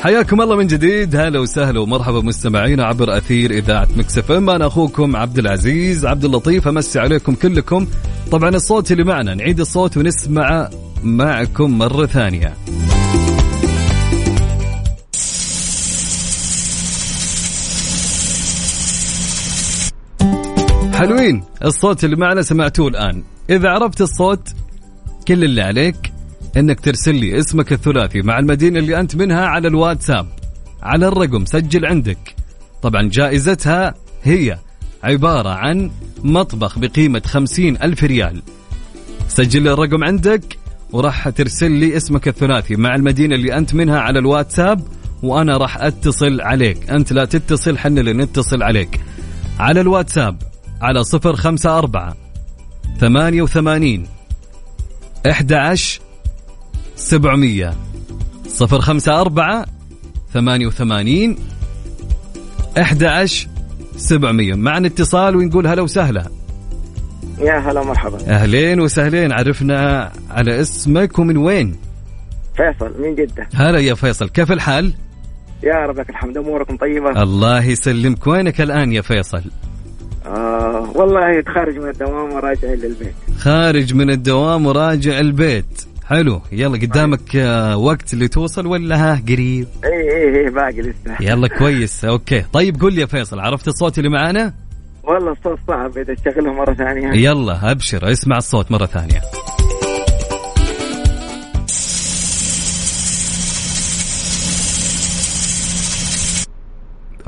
حياكم 0.00 0.40
الله 0.40 0.56
من 0.56 0.66
جديد. 0.66 1.16
هلا 1.16 1.40
وسهلا 1.40 1.80
ومرحبا 1.80 2.20
مستمعينا 2.20 2.84
عبر 2.84 3.16
أثير 3.16 3.50
إذاعة 3.50 3.88
Mix 3.96 4.32
FM. 4.32 4.50
أنا 4.50 4.66
أخوكم 4.66 5.16
عبد 5.16 5.38
العزيز. 5.38 6.06
عبد 6.06 6.24
اللطيف 6.24 6.68
أمسي 6.68 6.98
عليكم 6.98 7.34
كلكم. 7.34 7.86
طبعا 8.30 8.48
الصوت 8.48 8.92
اللي 8.92 9.04
معنا 9.04 9.34
نعيد 9.34 9.60
الصوت 9.60 9.96
ونسمع 9.96 10.70
معكم 11.02 11.78
مرة 11.78 12.06
ثانية. 12.06 12.54
حلوين 20.94 21.44
الصوت 21.64 22.04
اللي 22.04 22.16
معنا 22.16 22.42
سمعتوه 22.42 22.88
الآن. 22.88 23.22
إذا 23.50 23.68
عرفت 23.68 24.00
الصوت 24.00 24.48
كل 25.28 25.44
اللي 25.44 25.62
عليك. 25.62 26.09
إنك 26.56 26.80
ترسل 26.80 27.14
لي 27.14 27.38
اسمك 27.38 27.72
الثلاثي 27.72 28.22
مع 28.22 28.38
المدينة 28.38 28.78
اللي 28.78 29.00
أنت 29.00 29.16
منها 29.16 29.46
على 29.46 29.68
الواتساب. 29.68 30.26
على 30.82 31.08
الرقم 31.08 31.44
سجل 31.44 31.86
عندك. 31.86 32.34
طبعا 32.82 33.08
جائزتها 33.12 33.94
هي 34.22 34.58
عبارة 35.02 35.48
عن 35.48 35.90
مطبخ 36.24 36.78
بقيمة 36.78 37.22
خمسين 37.26 37.76
ألف 37.82 38.04
ريال. 38.04 38.42
سجل 39.28 39.68
الرقم 39.68 40.04
عندك 40.04 40.58
وراح 40.92 41.28
ترسل 41.28 41.70
لي 41.70 41.96
اسمك 41.96 42.28
الثلاثي 42.28 42.76
مع 42.76 42.94
المدينة 42.94 43.34
اللي 43.34 43.56
أنت 43.56 43.74
منها 43.74 43.98
على 43.98 44.18
الواتساب 44.18 44.80
وأنا 45.22 45.56
راح 45.56 45.76
أتصل 45.82 46.40
عليك. 46.40 46.90
أنت 46.90 47.12
لا 47.12 47.24
تتصل 47.24 47.78
حن 47.78 47.98
اللي 47.98 48.12
نتصل 48.12 48.62
عليك. 48.62 49.00
على 49.58 49.80
الواتساب 49.80 50.42
على 50.80 51.04
صفر 51.04 51.36
خمسة 51.36 51.78
أربعة 51.78 52.16
ثمانية 53.00 53.42
وثمانين 53.42 54.06
إحدى 55.30 55.54
عشر 55.54 56.00
سبعمية. 57.00 57.74
صفر 58.48 58.80
خمسة 58.80 59.20
أربعة 59.20 59.66
ثمانية 60.34 60.66
وثمانين 60.66 61.36
أحد 62.78 63.04
عشر 63.04 63.48
سبعمية. 63.96 64.54
معنا 64.54 64.86
اتصال 64.86 65.36
ونقول 65.36 65.66
هلا 65.66 65.82
وسهلا. 65.82 66.30
يا 67.38 67.58
هلا 67.58 67.82
مرحبا. 67.84 68.18
أهلين 68.28 68.80
وسهلين. 68.80 69.32
عرفنا 69.32 70.10
على 70.30 70.60
اسمك 70.60 71.18
ومن 71.18 71.36
وين؟ 71.36 71.76
فيصل 72.56 73.02
من 73.02 73.14
جدة. 73.14 73.48
هلا 73.54 73.78
يا 73.78 73.94
فيصل. 73.94 74.28
كيف 74.28 74.52
الحال؟ 74.52 74.94
يا 75.62 75.86
رب 75.86 75.98
لك 75.98 76.10
الحمد 76.10 76.36
أموركم 76.36 76.76
طيبة؟ 76.76 77.22
الله 77.22 77.64
يسلمك. 77.64 78.26
وينك 78.26 78.60
الآن 78.60 78.92
يا 78.92 79.00
فيصل؟ 79.00 79.42
آه 80.26 80.92
والله 80.94 81.42
خارج 81.54 81.78
من 81.78 81.88
الدوام 81.88 82.32
وراجع 82.32 82.68
للبيت 82.68 83.14
خارج 83.38 83.94
من 83.94 84.10
الدوام 84.10 84.66
وراجع 84.66 85.18
البيت. 85.18 85.89
حلو. 86.10 86.40
يلا 86.52 86.78
قدامك 86.78 87.36
آه، 87.36 87.76
وقت 87.76 88.14
اللي 88.14 88.28
توصل 88.28 88.66
ولا 88.66 88.96
ها 88.96 89.22
قريب؟ 89.28 89.66
اي 89.84 89.90
اي 89.90 90.44
اي 90.44 90.50
باقي 90.50 90.80
لسه. 90.80 91.16
يلا 91.20 91.48
كويس. 91.48 92.04
okay. 92.04 92.44
طيب 92.52 92.80
قول 92.80 92.94
لي 92.94 93.00
يا 93.00 93.06
فيصل 93.06 93.40
عرفت 93.40 93.68
الصوت 93.68 93.98
اللي 93.98 94.10
معانا؟ 94.10 94.54
والله 95.04 95.32
الصوت 95.32 95.58
صعب 95.68 95.98
إذا 95.98 96.14
تشغله 96.14 96.52
مرة 96.52 96.74
ثانية. 96.74 97.12
يلا 97.12 97.70
أبشر 97.70 98.12
اسمع 98.12 98.36
الصوت 98.36 98.72
مرة 98.72 98.86
ثانية. 98.86 99.20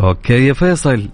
okay 0.00 0.46
يا 0.46 0.52
فيصل. 0.52 1.08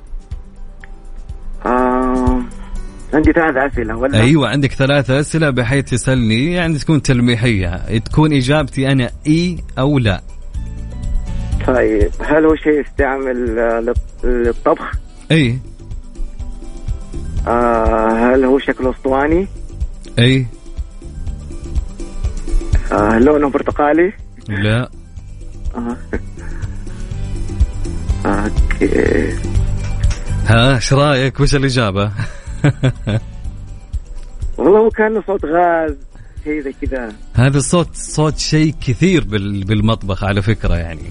عندي 3.14 3.33
ثلاث 3.33 3.57
أسئلة 3.73 3.97
ولا 3.97 4.21
أيوه 4.21 4.49
عندك 4.49 4.73
ثلاثة 4.73 5.21
أسئلة 5.21 5.51
بحيث 5.51 5.85
تسألني 5.90 6.53
يعني 6.53 6.79
تكون 6.79 7.03
تلميحية 7.03 7.99
تكون 7.99 8.33
إجابتي 8.33 8.92
أنا 8.92 9.11
إي 9.27 9.59
أو 9.79 9.99
لا 9.99 10.21
طيب 11.66 12.11
هل 12.21 12.44
هو 12.44 12.55
شيء 12.57 12.81
يستعمل 12.81 13.57
للط- 13.87 14.25
للطبخ؟ 14.25 14.92
إي 15.33 15.59
آه 17.49 18.35
هل 18.35 18.44
هو 18.44 18.59
شكله 18.59 18.90
أسطواني؟ 18.90 19.47
إي 20.18 20.47
آه 22.92 23.18
لونه 23.18 23.49
برتقالي؟ 23.51 24.12
لا 24.49 24.90
آه. 25.77 25.97
okay 28.27 29.35
ها 30.47 30.75
إيش 30.75 30.92
رأيك 30.92 31.40
وش 31.40 31.55
الإجابة 31.55 32.12
والله 34.59 34.79
هو 34.79 34.90
كان 34.90 35.23
صوت 35.27 35.44
غاز 35.44 35.94
شيء 36.44 36.61
زي 36.62 36.73
كذا. 36.83 37.12
هذا 37.35 37.59
الصوت 37.59 37.88
صوت 37.94 38.38
شيء 38.38 38.75
كثير 38.87 39.25
بال- 39.25 39.64
بالمطبخ 39.64 40.25
على 40.25 40.42
فكرة 40.42 40.75
يعني. 40.75 41.11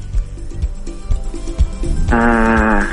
آه. 2.14 2.84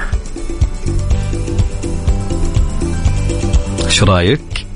إيش 3.84 4.02
رأيك؟ 4.02 4.66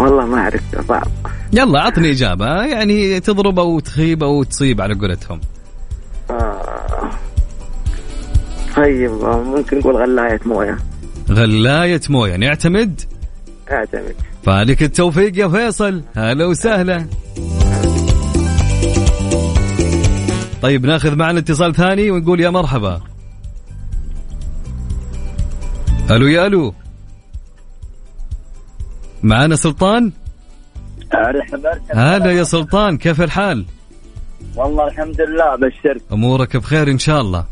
والله 0.00 0.26
ما 0.26 0.38
أعرف 0.38 0.62
صعب. 0.88 1.08
يلا 1.52 1.80
عطني 1.80 2.10
إجابة. 2.10 2.64
يعني 2.64 3.20
تضرب 3.20 3.58
أو 3.58 3.80
تخيب 3.80 4.22
أو 4.22 4.42
تصيب 4.42 4.80
على 4.80 4.94
قولتهم. 4.94 5.40
آه. 6.30 7.10
طيب 8.76 9.10
ممكن 9.24 9.78
نقول 9.78 9.96
غلاية 9.96 10.40
موية. 10.46 10.78
غلاية 11.30 12.00
موية. 12.10 12.36
نعتمد 12.36 13.00
اعتمد. 13.70 14.14
فالك 14.42 14.82
التوفيق 14.82 15.38
يا 15.38 15.48
فيصل. 15.48 16.02
هلا 16.16 16.46
وسهلا. 16.46 17.06
طيب 20.62 20.86
ناخذ 20.86 21.16
معنا 21.16 21.38
اتصال 21.38 21.74
ثاني 21.74 22.10
ونقول 22.10 22.40
يا 22.40 22.50
مرحبا. 22.50 23.00
ألو 26.10 26.26
يا 26.26 26.46
ألو. 26.46 26.74
معانا 29.22 29.56
سلطان؟ 29.56 30.12
هلا 31.90 32.32
يا 32.32 32.44
سلطان 32.44 32.98
كيف 32.98 33.22
الحال؟ 33.22 33.64
والله 34.56 34.88
الحمد 34.88 35.20
لله 35.20 35.56
بشرك 35.56 36.02
أمورك 36.12 36.56
بخير 36.56 36.90
إن 36.90 36.98
شاء 36.98 37.20
الله. 37.20 37.44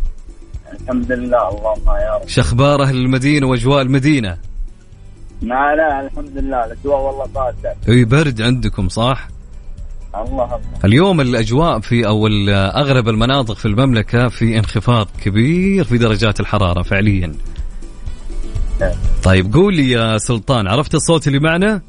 الحمد 0.81 1.13
لله 1.13 1.49
اللهم 1.49 1.89
يا 1.89 2.21
رب. 2.23 2.29
شخبار 2.29 2.83
أهل 2.83 2.97
المدينة 2.97 3.47
وأجواء 3.47 3.83
المدينة. 3.83 4.39
لا 5.43 5.77
لا 5.77 6.01
الحمد 6.07 6.39
لله 6.39 6.65
الأجواء 6.65 7.01
والله 7.01 7.27
بارده 7.35 7.75
أي 7.89 8.05
برد 8.05 8.43
عندكم 8.43 8.89
صح؟ 8.89 9.29
الله. 10.15 10.45
الله 10.45 10.61
اليوم 10.85 11.21
الأجواء 11.21 11.81
في 11.81 12.07
أو 12.07 12.27
اغلب 12.51 13.09
المناطق 13.09 13.57
في 13.57 13.65
المملكة 13.65 14.29
في 14.29 14.59
انخفاض 14.59 15.09
كبير 15.25 15.85
في 15.85 15.99
درجات 15.99 16.41
الحرارة 16.41 16.83
فعليا. 16.83 17.35
طيب 19.25 19.55
قول 19.55 19.77
لي 19.77 19.91
يا 19.91 20.19
سلطان 20.19 20.69
عرفت 20.69 20.95
الصوت 20.95 21.27
اللي 21.27 21.39
معنا؟ 21.39 21.83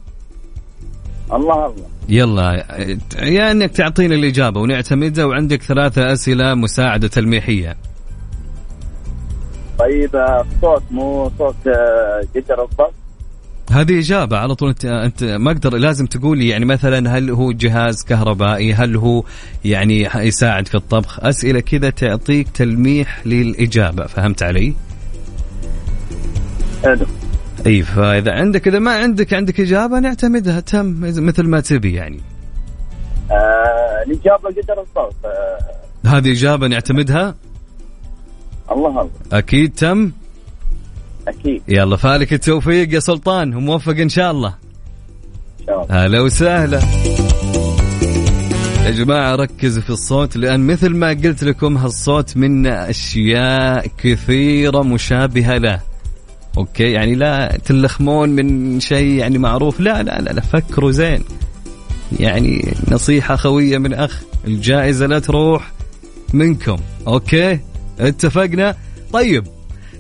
الله 1.34 1.66
الله. 1.66 1.86
يلا 2.10 2.66
يا 3.20 3.52
إنك 3.52 3.72
تعطينا 3.72 4.16
الإجابة 4.16 4.62
ونعتمدها 4.62 5.26
وعندك 5.26 5.62
ثلاثة 5.62 6.14
أسئلة 6.14 6.54
مساعدة 6.54 7.08
تلميحية. 7.08 7.78
طيب 9.80 10.16
آه، 10.16 10.46
صوت 10.62 10.84
مو 10.92 11.32
صوت 11.38 11.68
آه، 11.68 12.22
جدر 12.36 12.64
الضبط 12.64 12.94
هذه 13.72 14.00
إجابة 14.00 14.38
على 14.38 14.56
طول. 14.56 14.70
أنت 14.70 14.86
أنت 14.86 15.24
ما 15.24 15.52
أقدر 15.52 15.78
لازم 15.78 16.06
تقول 16.06 16.38
لي 16.38 16.48
يعني 16.48 16.66
مثلا 16.66 17.18
هل 17.18 17.30
هو 17.30 17.52
جهاز 17.52 18.04
كهربائي؟ 18.04 18.74
هل 18.74 18.96
هو 18.96 19.24
يعني 19.66 20.10
يساعد 20.16 20.68
في 20.68 20.76
الطبخ؟ 20.76 21.20
أسئلة 21.24 21.60
كذا 21.60 21.90
تعطيك 21.90 22.50
تلميح 22.50 23.28
للإجابة. 23.28 24.08
فهمت 24.08 24.44
علي؟ 24.44 24.74
حلو. 26.84 27.06
إي 27.68 27.82
فإذا 27.82 28.32
عندك 28.32 28.68
إذا 28.68 28.80
ما 28.80 28.92
عندك 28.92 29.34
عندك 29.34 29.60
إجابة 29.60 30.00
نعتمدها. 30.00 30.60
تم 30.60 31.02
مثل 31.02 31.44
ما 31.44 31.60
تبي 31.60 31.94
يعني. 31.94 32.20
آه 33.32 34.04
الإجابة 34.08 34.52
جدر 34.52 34.82
الضبط 34.82 35.16
آه. 35.26 36.08
هذه 36.10 36.32
إجابة 36.32 36.68
نعتمدها؟ 36.68 37.36
الله 38.72 38.90
الله. 38.90 39.10
أكيد 39.34 39.74
تم؟ 39.74 40.12
أكيد. 41.28 41.62
يلا 41.68 41.96
فالك 41.96 42.34
التوفيق 42.34 42.94
يا 42.94 43.00
سلطان 43.00 43.56
وموفق 43.56 43.98
إن 43.98 44.10
شاء 44.10 44.32
الله. 44.32 44.56
إن 45.60 45.66
شاء 45.66 45.84
الله. 45.84 46.06
هلا 46.06 46.22
وسهلا. 46.22 46.80
يا 48.86 48.92
جماعة 48.92 49.36
ركزوا 49.36 49.82
في 49.82 49.90
الصوت 49.90 50.38
لأن 50.38 50.68
مثل 50.68 50.90
ما 50.90 51.10
قلت 51.10 51.44
لكم 51.44 51.78
هالصوت 51.78 52.38
من 52.38 52.68
أشياء 52.68 53.88
كثيرة 53.98 54.82
مشابهة 54.84 55.58
له. 55.58 55.80
أوكي؟ 56.58 56.92
يعني 56.92 57.16
لا 57.16 57.58
تلخمون 57.66 58.30
من 58.30 58.80
شيء 58.80 59.14
يعني 59.20 59.38
معروف. 59.38 59.80
لا 59.80 60.04
لا 60.04 60.22
لا, 60.22 60.32
لا 60.32 60.42
فكروا 60.42 60.92
زين. 60.92 61.24
يعني 62.20 62.74
نصيحة 62.92 63.36
خوية 63.36 63.78
من 63.78 63.94
أخ 63.94 64.24
الجائزة 64.48 65.06
لا 65.06 65.20
تروح 65.20 65.72
منكم. 66.34 66.78
أوكي؟ 67.08 67.60
اتفقنا؟ 68.00 68.76
طيب. 69.14 69.44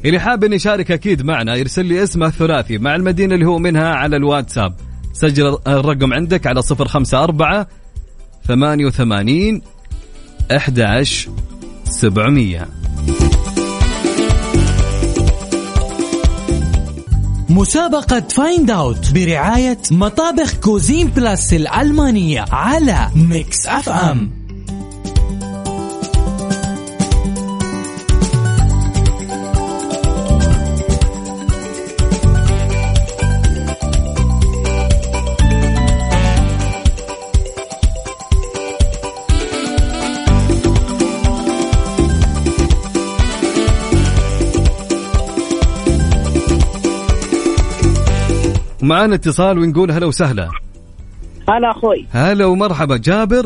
اللي 0.05 0.19
حاب 0.19 0.43
إن 0.43 0.53
يشارك 0.53 0.91
أكيد 0.91 1.21
معنا 1.21 1.55
يرسل 1.55 1.86
لي 1.86 2.03
اسمه 2.03 2.25
الثلاثي 2.27 2.77
مع 2.77 2.95
المدينة 2.95 3.36
اللي 3.36 3.45
هو 3.45 3.60
منها 3.60 3.95
على 3.95 4.15
الواتساب. 4.15 4.73
سجل 5.13 5.58
الرقم 5.67 6.13
عندك 6.13 6.47
على 6.47 6.62
054 6.71 7.65
88 8.47 9.62
11 10.51 11.29
700 11.84 12.67
مسابقة 17.49 18.19
Find 18.19 18.71
Out 18.71 19.12
برعاية 19.13 19.77
مطابخ 19.91 20.55
Cuisine 20.55 21.08
Plus 21.08 21.53
الألمانية 21.53 22.45
على 22.51 23.10
Mix 23.15 23.67
FM 23.67 24.44
معانا 48.86 49.15
اتصال 49.15 49.60
ونقول 49.60 49.91
هلا 49.91 50.06
وسهلا. 50.06 50.50
هلا 51.50 51.71
أخوي. 51.71 52.08
هلا 52.12 52.45
ومرحبا. 52.45 52.98
جابر؟ 52.98 53.45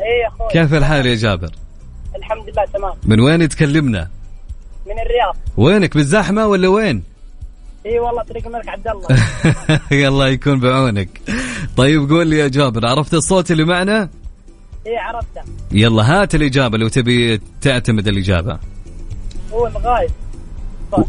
إيه 0.00 0.28
أخوي. 0.28 0.48
كيف 0.50 0.74
الحال 0.74 1.06
يا 1.06 1.14
جابر؟ 1.14 1.50
الحمد 2.16 2.50
لله 2.50 2.64
تمام. 2.74 2.94
من 3.04 3.20
وين 3.20 3.48
تكلمنا؟ 3.48 4.10
من 4.86 4.92
الرياض. 4.92 5.36
وينك 5.56 5.94
بالزحمة 5.94 6.46
ولا 6.46 6.68
وين؟ 6.68 7.02
إي 7.86 7.98
والله 7.98 8.22
طريق 8.22 8.46
الملك 8.46 8.68
عبد 8.68 8.88
الله. 8.88 9.08
الله 10.08 10.28
يكون 10.28 10.60
بعونك. 10.60 11.20
طيب 11.76 12.10
قول 12.10 12.26
لي 12.26 12.38
يا 12.38 12.48
جابر 12.48 12.86
عرفت 12.86 13.14
الصوت 13.14 13.50
اللي 13.50 13.64
معنا؟ 13.64 14.08
إيه 14.86 14.98
عرفته. 14.98 15.40
يلا 15.72 16.02
هات 16.22 16.34
الإجابة 16.34 16.78
لو 16.78 16.88
تبي 16.88 17.40
تعتمد 17.60 18.08
الإجابة. 18.08 18.58
هو 19.52 19.66
الغاز 19.66 20.10
صوت 20.90 21.06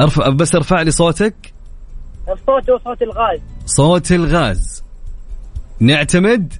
أرفع 0.00 0.28
بس 0.28 0.54
ارفع 0.54 0.82
لي 0.82 0.90
صوتك. 0.90 1.53
الصوت 2.28 2.70
هو 2.70 2.78
صوت 2.84 3.02
الغاز. 3.02 3.40
صوت 3.66 4.12
الغاز. 4.12 4.82
نعتمد؟ 5.80 6.52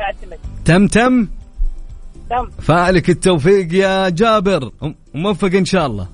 اعتمد. 0.00 0.38
تم 0.64 0.86
تم؟ 0.86 1.28
تم. 2.30 2.50
فالك 2.62 3.10
التوفيق 3.10 3.74
يا 3.74 4.08
جابر. 4.08 4.70
موفق 5.14 5.54
إن 5.54 5.64
شاء 5.64 5.86
الله. 5.86 6.08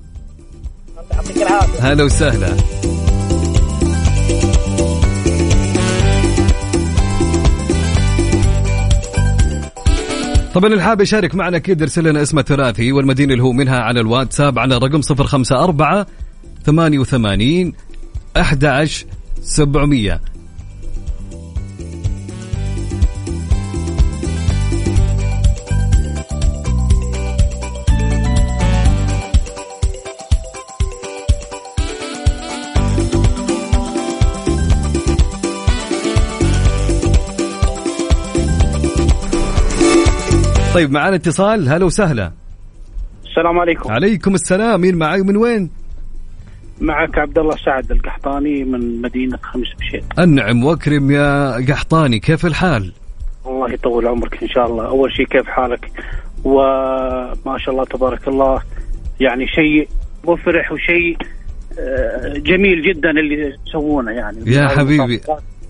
يعطيك 1.11 1.37
العافية. 1.37 1.91
هلا 1.91 2.03
وسهلا. 2.03 2.55
طبعا 10.53 10.71
اللي 10.71 10.83
حاب 10.83 11.01
يشارك 11.01 11.35
معنا 11.35 11.57
أكيد 11.57 11.81
ارسل 11.81 12.09
لنا 12.09 12.21
اسمه 12.21 12.41
ثلاثي 12.41 12.91
والمدينة 12.91 13.33
اللي 13.33 13.43
هو 13.43 13.51
منها 13.51 13.79
على 13.79 13.99
الواتساب 13.99 14.59
على 14.59 14.77
الرقم 14.77 15.01
054 15.01 16.05
88 16.65 17.73
11 18.37 19.05
700 19.41 20.19
طيب 40.75 40.91
معنا 40.91 41.15
اتصال. 41.15 41.69
هلا 41.69 41.85
وسهلا. 41.85 42.31
السلام 43.25 43.59
عليكم. 43.59 43.91
عليكم 43.91 44.35
السلام. 44.35 44.81
مين 44.81 44.95
معي 44.95 45.21
من 45.21 45.37
وين؟ 45.37 45.84
معك 46.81 47.17
عبد 47.17 47.37
الله 47.37 47.55
سعد 47.65 47.91
القحطاني 47.91 48.63
من 48.63 49.01
مدينة 49.01 49.37
خمس 49.37 49.67
بشير. 49.79 50.03
أنعم 50.19 50.63
وأكرم 50.63 51.11
يا 51.11 51.51
قحطاني 51.69 52.19
كيف 52.19 52.45
الحال؟ 52.45 52.93
الله 53.45 53.71
يطول 53.71 54.07
عمرك 54.07 54.43
إن 54.43 54.47
شاء 54.47 54.65
الله. 54.65 54.87
أول 54.87 55.15
شيء 55.15 55.25
كيف 55.25 55.47
حالك؟ 55.47 55.91
وما 56.43 57.57
شاء 57.57 57.73
الله 57.73 57.85
تبارك 57.85 58.27
الله 58.27 58.61
يعني 59.19 59.47
شيء 59.47 59.87
مفرح 60.27 60.71
وشيء 60.71 61.17
آه، 61.79 62.37
جميل 62.37 62.81
جدا 62.81 63.09
اللي 63.09 63.57
تسوونه 63.65 64.11
يعني. 64.11 64.51
يا 64.51 64.67
حبيبي 64.67 65.21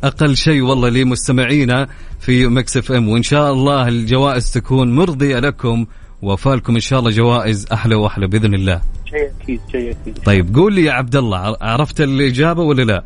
أقل 0.04 0.36
شيء 0.36 0.62
والله 0.62 0.90
لمستمعينا 0.90 1.88
في 2.20 2.48
Mix 2.48 2.78
FM. 2.78 3.10
وإن 3.10 3.24
شاء 3.24 3.54
الله 3.54 3.88
الجوائز 3.88 4.54
تكون 4.54 4.96
مرضية 4.96 5.40
لكم 5.40 5.86
وفالكم 6.26 6.74
إن 6.74 6.80
شاء 6.80 7.00
الله 7.00 7.12
جوائز 7.12 7.66
أحلى 7.74 7.96
وأحلى 7.96 8.28
بإذن 8.28 8.54
الله. 8.54 8.82
شيء 9.06 9.30
أكيد 9.42 9.60
شيء 9.72 9.92
أكيد 10.02 10.18
طيب 10.26 10.56
قول 10.56 10.74
لي 10.74 10.84
يا 10.86 10.92
عبد 10.92 11.16
الله 11.16 11.58
عرفت 11.62 12.02
الإجابة 12.02 12.64
ولا 12.64 12.84
لا؟ 12.84 13.04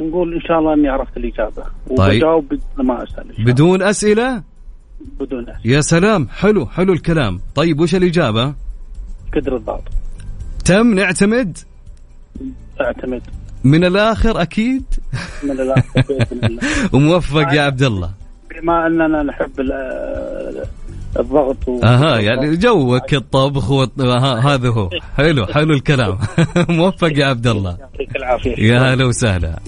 نقول 0.00 0.34
إن 0.34 0.40
شاء 0.40 0.58
الله 0.58 0.74
إني 0.74 0.88
عرفت 0.88 1.16
الإجابة 1.16 1.62
طيب. 1.96 2.22
وبجاوب 2.22 2.44
بدون 2.44 2.86
ما 2.86 3.02
أسأل. 3.04 3.44
بدون 3.44 3.82
أسئلة؟ 3.82 4.42
بدون 5.20 5.42
أسئلة. 5.48 5.60
يا 5.74 5.80
سلام 5.80 6.28
حلو 6.28 6.66
حلو 6.66 6.92
الكلام. 6.92 7.40
طيب 7.54 7.80
وش 7.80 7.94
الإجابة؟ 7.94 8.54
قدر 9.36 9.56
الضغط 9.56 9.82
تم 10.64 10.94
نعتمد 10.94 11.58
أعتمد 12.80 13.22
من 13.64 13.84
الآخر 13.84 14.42
أكيد 14.42 14.84
من 15.44 15.50
الآخر 15.50 16.00
بإذن 16.08 16.44
الله 16.44 16.62
وموفق 16.94 17.52
يا 17.54 17.62
عبد 17.62 17.82
الله. 17.82 18.10
بما 18.50 18.86
أننا 18.86 19.22
نحب 19.22 19.60
ال- 19.60 20.64
الضغط 21.18 21.68
و... 21.68 21.80
أها 21.82 22.18
يعني 22.18 22.56
جوك 22.56 23.14
الطبخ 23.14 23.70
وط- 23.70 24.00
ها- 24.00 24.54
هذا 24.54 24.68
هو. 24.68 24.90
حلو 25.16 25.46
حلو 25.46 25.74
الكلام. 25.74 26.18
موفق 26.68 27.12
يا 27.18 27.26
عبد 27.26 27.46
الله. 27.46 27.76
يعطيك 27.80 28.16
العافية. 28.16 28.54
يا 28.58 28.78
هلا 28.94 29.04
وسهلا. 29.04 29.58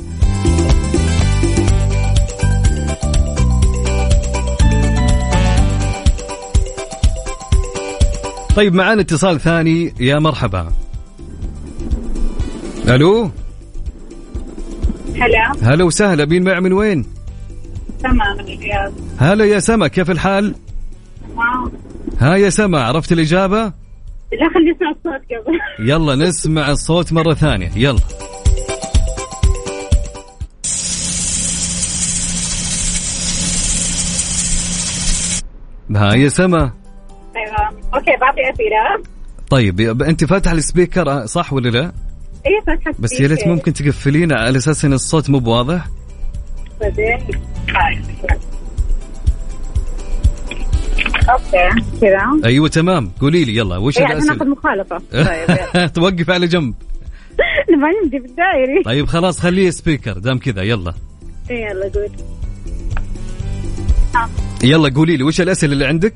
طيب 8.57 8.75
معانا 8.75 9.01
اتصال 9.01 9.41
ثاني. 9.41 9.95
يا 10.01 10.19
مرحبا. 10.19 10.73
ألو؟ 12.89 13.31
هلا. 15.17 15.53
هلا 15.63 15.85
وسهلا. 15.85 16.25
مين 16.25 16.45
معي 16.45 16.61
من 16.61 16.73
وين؟ 16.73 17.07
تمام 18.01 18.41
الرياض 18.41 18.93
هلا 19.19 19.45
يا 19.45 19.59
سما 19.59 19.89
كيف 19.89 20.11
الحال. 20.11 20.55
ها 22.21 22.37
يا 22.37 22.51
سما 22.51 22.81
عرفت 22.85 23.13
الإجابة؟ 23.13 23.63
لا 24.33 24.49
خلي 24.55 24.73
أسمع 24.77 24.91
الصوت 24.91 25.23
قبل. 25.31 25.89
يلا 25.89 26.15
نسمع 26.15 26.71
الصوت 26.71 27.13
مرة 27.13 27.35
ثانية. 27.35 27.71
يلا. 27.77 27.99
ها 35.97 36.15
يا 36.15 36.29
سما 36.29 36.73
أيوه. 37.37 37.69
okay 37.95 38.17
بعطي 38.21 38.41
أسئلة. 38.55 39.03
طيب 39.51 39.81
يب- 39.81 40.03
أنت 40.03 40.25
فاتح 40.25 40.51
ال 40.53 40.60
speaker 40.60 41.11
آه، 41.11 41.25
صح 41.27 41.53
ولا 41.53 41.69
لا؟ 41.69 41.93
إيه 42.47 42.61
فتحت 42.77 43.01
بس 43.01 43.21
يا 43.21 43.29
ريت 43.29 43.47
ممكن 43.47 43.73
تقفلينه 43.73 44.35
على 44.35 44.59
أساس 44.59 44.85
إن 44.85 44.93
الصوت 44.93 45.31
مو 45.31 45.39
بواضح. 45.39 45.87
بعدين 46.81 47.19
okay 51.31 51.81
كذا. 52.01 52.41
أيوه 52.45 52.69
تمام. 52.69 53.11
قولي 53.21 53.45
لي 53.45 53.57
يلا 53.57 53.77
وش 53.77 53.99
عشان 53.99 54.09
ناخذ 54.09 54.23
الاسئله؟ 54.27 54.51
مخالفة. 54.51 54.99
طيب. 55.75 55.93
توقف 55.93 56.31
على 56.31 56.47
جنب. 56.47 56.75
ما 57.79 57.89
يمدي 58.03 58.19
بالدائري 58.19 58.83
طيب 58.85 59.07
خلاص 59.07 59.41
خليه 59.41 59.71
speaker 59.71 60.19
دام 60.19 60.39
كذا 60.39 60.63
يلا. 60.63 60.95
إيه 61.51 61.65
يلا 61.67 61.91
قول 61.95 62.11
يلا 64.65 64.95
قولي 64.95 65.17
لي 65.17 65.25
وش 65.25 65.41
الأسئلة 65.41 65.73
اللي 65.73 65.87
عندك؟ 65.87 66.15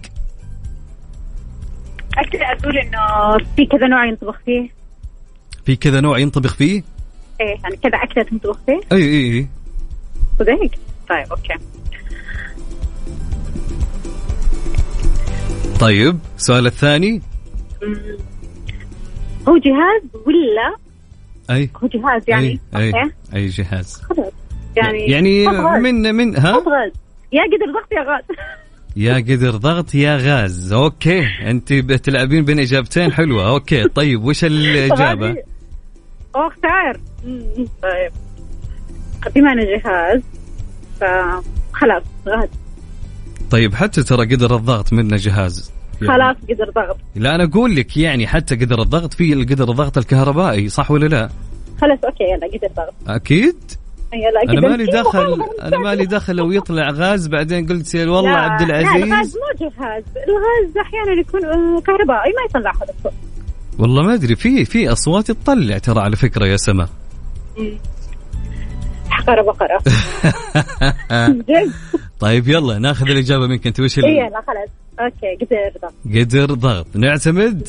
أقدر 2.18 2.42
أقول 2.42 2.78
إنه 2.78 2.98
في 3.56 3.66
كذا 3.66 3.86
نوع 3.88 4.06
ينطبخ 4.06 4.38
فيه. 4.46 4.68
في 5.66 5.76
كذا 5.76 6.00
نوع 6.00 6.18
ينطبخ 6.18 6.54
فيه؟ 6.54 6.82
إيه 7.40 7.46
يعني 7.62 7.76
كذا 7.76 7.98
أكلة 8.02 8.24
تنطبخ 8.24 8.58
فيه. 8.66 8.80
أي 8.92 9.02
أي 9.02 9.32
أي. 9.38 9.48
وذيك 10.40 10.78
طيب 11.08 11.26
أوكي. 11.30 11.54
طيب 15.80 16.18
السؤال 16.36 16.66
الثاني. 16.66 17.22
هو 19.48 19.56
جهاز 19.56 20.02
ولا؟ 20.26 20.76
أي. 21.50 21.70
هو 21.82 21.88
جهاز 21.88 22.22
يعني؟ 22.28 22.60
أي 22.76 22.94
أي, 22.94 23.10
أي 23.34 23.46
جهاز. 23.46 24.02
خلاص 24.02 24.32
يعني 24.76 25.06
يعني 25.06 25.44
صوت 25.44 25.54
غاز. 25.54 25.82
من 25.82 26.14
من 26.14 26.36
ها؟ 26.36 26.52
صوت 26.52 26.68
غاز 26.68 26.92
يا 27.32 27.42
قدر 27.42 27.72
ضغط 27.72 27.92
يا 27.92 28.02
غاز. 28.12 28.24
يا 28.96 29.14
قدر 29.14 29.56
ضغط 29.56 29.94
يا 29.94 30.16
غاز. 30.16 30.72
okay 30.72 31.26
أنت 31.42 31.72
بتلعبين 31.72 32.44
بين 32.44 32.60
إجابتين 32.60 33.12
حلوة. 33.12 33.48
okay 33.48 33.88
طيب 33.88 34.24
وش 34.24 34.44
الإجابة؟ 34.44 35.36
اختار. 36.34 37.00
طيب. 37.82 38.12
بما 39.34 39.52
انه 39.52 39.64
جهاز. 39.64 40.22
فخلاص 41.00 42.02
غاز. 42.28 42.48
طيب 43.50 43.74
حتى 43.74 44.02
ترى 44.02 44.34
قدر 44.34 44.56
الضغط 44.56 44.92
منه 44.92 45.16
جهاز. 45.16 45.72
يعني 46.02 46.14
خلاص 46.14 46.36
قدر 46.50 46.70
ضغط. 46.70 46.96
لا 47.14 47.34
أنا 47.34 47.44
أقول 47.44 47.76
لك 47.76 47.96
يعني 47.96 48.26
حتى 48.26 48.54
قدر 48.56 48.82
الضغط 48.82 49.14
في 49.14 49.32
القدر 49.32 49.70
الضغط 49.70 49.98
الكهربائي 49.98 50.68
صح 50.68 50.90
ولا 50.90 51.06
لا؟ 51.06 51.30
خلاص 51.80 51.98
okay 52.04 52.24
يلا 52.24 52.46
قدر 52.46 52.68
ضغط. 52.76 52.94
أكيد؟ 53.08 53.56
يلا 54.14 54.52
أنا 54.52 54.60
قدر. 54.60 54.68
مالي 54.68 54.84
دخل 54.86 55.42
أنا 55.62 55.78
مالي 55.78 56.06
دخل 56.06 56.36
لو 56.36 56.52
يطلع 56.52 56.90
غاز 56.90 57.26
بعدين 57.28 57.66
قلت 57.66 57.94
يا 57.94 58.06
والله 58.06 58.30
عبد 58.30 58.62
لا 58.62 58.80
الغاز 58.80 59.02
العزيز. 59.02 59.36
مو 59.36 59.42
جهاز. 59.68 60.02
الغاز 60.28 60.76
أحيانا 60.86 61.20
يكون 61.20 61.44
آه، 61.44 61.80
كهربائي 61.80 62.32
ما 62.32 62.42
يطلع 62.50 62.70
هذا 62.70 62.94
الصوت 62.98 63.12
والله 63.78 64.02
ما 64.02 64.14
أدري 64.14 64.36
في 64.36 64.64
في 64.64 64.92
أصوات 64.92 65.30
تطلع 65.30 65.78
ترى 65.78 66.00
على 66.00 66.16
فكرة 66.16 66.46
يا 66.46 66.56
سما. 66.56 66.88
بقرة 69.34 69.78
جد؟ 71.48 71.72
طيب 72.20 72.48
يلا 72.48 72.78
ناخذ 72.78 73.06
الإجابة 73.10 73.46
منك. 73.46 73.66
أنت 73.66 73.80
وش 73.80 73.98
إيه، 73.98 74.04
ال... 74.04 74.10
يلا 74.10 74.42
خلاص. 74.46 74.68
okay 75.00 75.44
قدر 75.46 75.80
ضغط 75.82 75.94
قدر 76.16 76.54
ضغط. 76.54 76.86
نعتمد؟ 76.94 77.68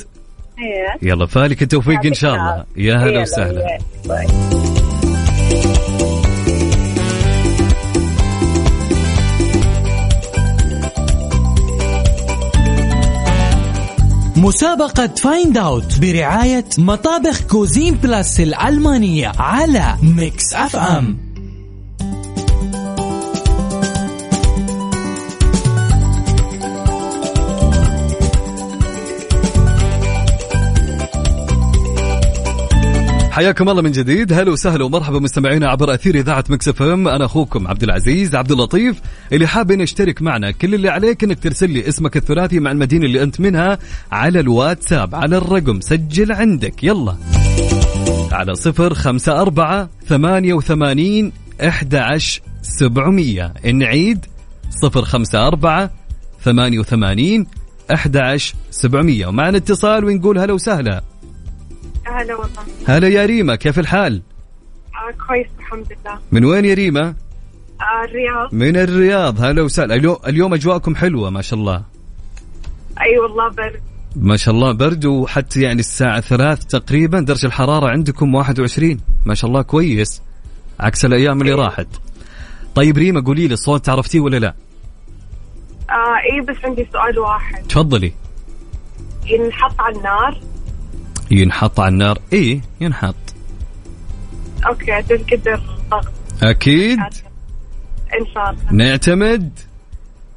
إيه. 0.59 1.09
يلا 1.09 1.25
فالك 1.25 1.61
التوفيق 1.61 2.05
إن 2.05 2.13
شاء 2.13 2.33
الله. 2.35 2.63
يا 2.77 2.95
هلا 2.95 3.21
وسهلا. 3.21 3.77
مسابقة 14.37 15.07
Find 15.07 15.57
Out 15.57 15.99
برعاية 15.99 16.65
مطابخ 16.77 17.41
Cuisine 17.41 17.93
Plus 17.95 18.39
الألمانية 18.39 19.31
على 19.39 19.95
Mix 20.03 20.53
FM 20.53 21.17
حياكم 33.37 33.69
الله 33.69 33.81
من 33.81 33.91
جديد. 33.91 34.33
هلا 34.33 34.51
وسهلا 34.51 34.83
ومرحبا 34.85 35.19
مستمعينا 35.19 35.69
عبر 35.69 35.93
أثير 35.93 36.15
إذاعة 36.15 36.43
مكسف 36.49 36.81
إم. 36.81 37.07
أنا 37.07 37.25
أخوكم 37.25 37.67
عبد 37.67 37.83
العزيز 37.83 38.35
عبد 38.35 38.51
اللطيف. 38.51 39.01
اللي 39.33 39.47
حاب 39.47 39.71
إنه 39.71 39.83
يشترك 39.83 40.21
معنا 40.21 40.51
كل 40.51 40.75
اللي 40.75 40.89
عليك 40.89 41.23
إنك 41.23 41.39
ترسل 41.39 41.69
لي 41.69 41.87
اسمك 41.87 42.17
الثلاثي 42.17 42.59
مع 42.59 42.71
المدينة 42.71 43.05
اللي 43.05 43.23
أنت 43.23 43.39
منها 43.39 43.77
على 44.11 44.39
الواتساب 44.39 45.15
على 45.15 45.37
الرقم. 45.37 45.81
سجل 45.81 46.31
عندك 46.31 46.83
يلا. 46.83 47.17
على 48.31 48.55
صفر 48.55 48.93
خمسة 48.93 49.41
أربعة 49.41 49.89
ثمانية 50.07 50.53
وثمانين 50.53 51.31
أحد 51.67 52.19
سبعمية. 52.61 53.53
نعيد. 53.73 54.25
صفر 54.81 55.01
خمسة 55.05 55.47
أربعة 55.47 55.91
ثمانية 56.43 56.79
وثمانين 56.79 57.47
أحد 57.93 58.37
سبعمية. 58.71 59.27
ومعنا 59.27 59.57
اتصال 59.57 60.05
ونقول 60.05 60.37
هلا 60.37 60.53
وسهلا. 60.53 61.03
هلا 62.07 62.35
والله. 62.35 62.63
هلا 62.87 63.07
يا 63.07 63.25
ريما 63.25 63.55
كيف 63.55 63.79
الحال؟ 63.79 64.21
آه 64.95 65.27
كويس 65.27 65.47
الحمد 65.59 65.85
لله. 65.91 66.19
من 66.31 66.45
وين 66.45 66.65
يا 66.65 66.73
ريما؟ 66.73 67.01
آه 67.81 68.05
الرياض. 68.05 68.53
من 68.53 68.77
الرياض 68.77 69.41
هلا 69.41 69.61
وسهلا. 69.61 69.95
اليو- 69.95 70.19
اليوم 70.27 70.53
أجواءكم 70.53 70.95
حلوة 70.95 71.29
ما 71.29 71.41
شاء 71.41 71.59
الله. 71.59 71.83
أي 73.01 73.19
والله 73.19 73.49
برد. 73.49 73.81
ما 74.15 74.37
شاء 74.37 74.53
الله 74.53 74.71
برد 74.71 75.05
وحتى 75.05 75.61
يعني 75.61 75.79
الساعة 75.79 76.21
ثلاث 76.21 76.65
تقريبا 76.65 77.19
درجة 77.19 77.45
الحرارة 77.45 77.87
عندكم 77.89 78.35
21 78.35 78.99
ما 79.25 79.35
شاء 79.35 79.49
الله 79.49 79.61
كويس. 79.61 80.21
عكس 80.79 81.05
الأيام 81.05 81.41
اللي 81.41 81.53
راحت. 81.53 81.87
طيب 82.75 82.97
ريما 82.97 83.21
قولي 83.21 83.47
لي 83.47 83.53
الصوت 83.53 83.89
عرفتيه 83.89 84.19
ولا 84.19 84.37
لا؟ 84.37 84.53
آه 85.89 86.33
اي 86.33 86.41
بس 86.41 86.55
عندي 86.63 86.87
سؤال 86.93 87.19
واحد. 87.19 87.63
تفضلي. 87.67 88.13
ينحط 89.25 89.75
على 89.81 89.95
النار؟ 89.97 90.41
ينحط 91.31 91.79
على 91.79 91.89
النار. 91.89 92.19
إيه 92.33 92.61
ينحط. 92.81 93.15
okay 94.67 95.01
قدر 95.01 95.61
ضغط 95.89 96.13
أكيد. 96.43 96.99
إن 98.19 98.25
شاء 98.33 98.49
الله. 98.49 98.71
نعتمد. 98.71 99.59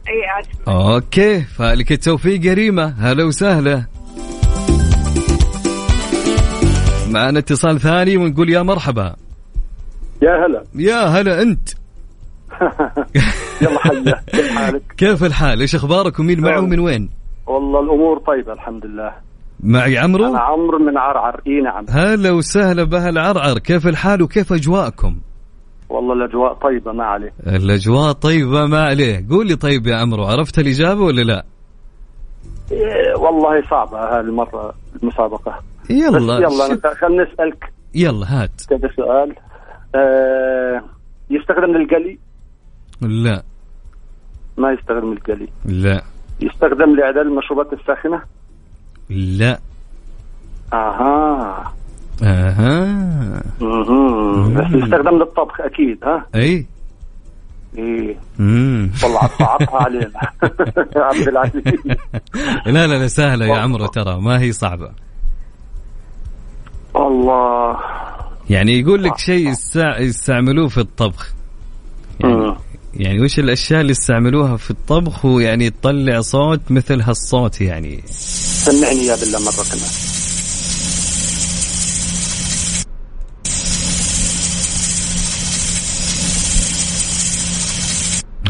إي 0.08 0.26
عاد. 0.26 0.46
okay 0.68 1.40
فالك 1.40 1.92
التوفيق 1.92 2.46
يا 2.46 2.54
ريما 2.54 2.94
هلا 2.98 3.24
وسهلا. 3.24 3.84
معنا 7.08 7.38
اتصال 7.38 7.80
ثاني 7.80 8.16
ونقول 8.16 8.50
يا 8.50 8.62
مرحبا. 8.62 9.16
يا 10.22 10.46
هلا. 10.46 10.64
يا 10.74 11.04
هلا 11.04 11.42
أنت. 11.42 11.68
يلا 13.62 13.78
حيا 13.78 14.22
كيف 14.32 14.50
حالك؟ 14.50 14.82
كيف 14.96 15.24
الحال؟ 15.24 15.60
إيش 15.60 15.74
أخبارك؟ 15.74 16.18
ومين 16.18 16.40
معه؟ 16.40 16.60
ومن 16.60 16.78
وين؟ 16.78 17.10
والله 17.46 17.80
الأمور 17.80 18.18
طيبة 18.18 18.52
الحمد 18.52 18.86
لله. 18.86 19.12
معي 19.62 19.98
عمرو؟ 19.98 20.26
أنا 20.26 20.38
عمرو 20.40 20.78
من 20.78 20.98
عرعر. 20.98 21.40
إي 21.46 21.60
نعم. 21.60 21.84
هلا 21.88 22.30
وسهلا 22.30 22.84
باهل 22.84 23.18
عرعر 23.18 23.58
كيف 23.58 23.86
الحال 23.86 24.22
وكيف 24.22 24.52
أجواءكم؟ 24.52 25.16
والله 25.88 26.12
الأجواء 26.12 26.54
طيبة 26.54 26.92
ما 26.92 27.04
عليه. 27.04 27.32
الأجواء 27.46 28.12
طيبة 28.12 28.66
ما 28.66 28.84
عليه. 28.84 29.26
قول 29.30 29.46
لي 29.46 29.56
طيب 29.56 29.86
يا 29.86 29.96
عمرو 29.96 30.24
عرفت 30.24 30.58
الإجابة 30.58 31.00
ولا 31.00 31.22
لا؟ 31.22 31.44
إيه 32.72 33.18
والله 33.18 33.62
صعبة 33.70 33.98
هذه 33.98 34.20
المرة 34.20 34.74
المسابقة. 35.02 35.58
يلا 35.90 36.34
يلا 36.34 36.94
خلينا 36.94 37.24
نسألك 37.24 37.72
يلا 37.94 38.42
هات. 38.42 38.50
كذا 38.68 38.90
سؤال. 38.96 39.34
آه 39.94 40.82
يستخدم 41.30 41.76
للقلي؟ 41.76 42.18
لا. 43.00 43.42
ما 44.58 44.72
يستخدم 44.72 45.12
للقلي. 45.12 45.48
لا. 45.64 46.02
يستخدم 46.40 46.96
لاعداد 46.96 47.26
المشروبات 47.26 47.72
الساخنة؟ 47.72 48.22
لا. 49.10 49.58
أها. 50.72 51.72
أها. 52.22 53.42
بس 53.60 54.74
يستخدم 54.74 55.18
للطبخ 55.18 55.60
أكيد 55.60 55.98
ها؟ 56.04 56.26
أي. 56.34 56.66
إيه. 57.78 58.16
امم 58.40 58.90
والله 59.02 59.20
صعبها 59.38 59.82
علينا. 59.84 60.20
عبد 61.10 61.28
العزيز. 61.28 61.62
لا 62.66 62.86
لا 62.86 62.98
لا 62.98 63.06
سهلة 63.08 63.46
يا 63.46 63.58
عمرو 63.58 63.86
ترى 63.86 64.20
ما 64.20 64.40
هي 64.40 64.52
صعبة. 64.52 64.90
الله 66.96 67.76
يعني 68.50 68.80
يقول 68.80 69.02
لك 69.04 69.18
شيء 69.18 69.48
يستع... 69.50 69.98
يستعملوه 69.98 70.68
في 70.68 70.78
الطبخ. 70.78 71.32
مم. 72.24 72.56
يعني 72.94 73.20
وش 73.20 73.38
الأشياء 73.38 73.80
اللي 73.80 73.90
يستعملوها 73.90 74.56
في 74.56 74.70
الطبخ؟ 74.70 75.24
ويعني 75.24 75.70
تطلع 75.70 76.20
صوت 76.20 76.60
مثل 76.70 77.00
هالصوت 77.00 77.60
يعني. 77.60 78.02
سمعني 78.64 79.06
يا 79.06 79.16
بالله 79.16 79.38
مرة 79.38 79.64
كمان 79.70 79.90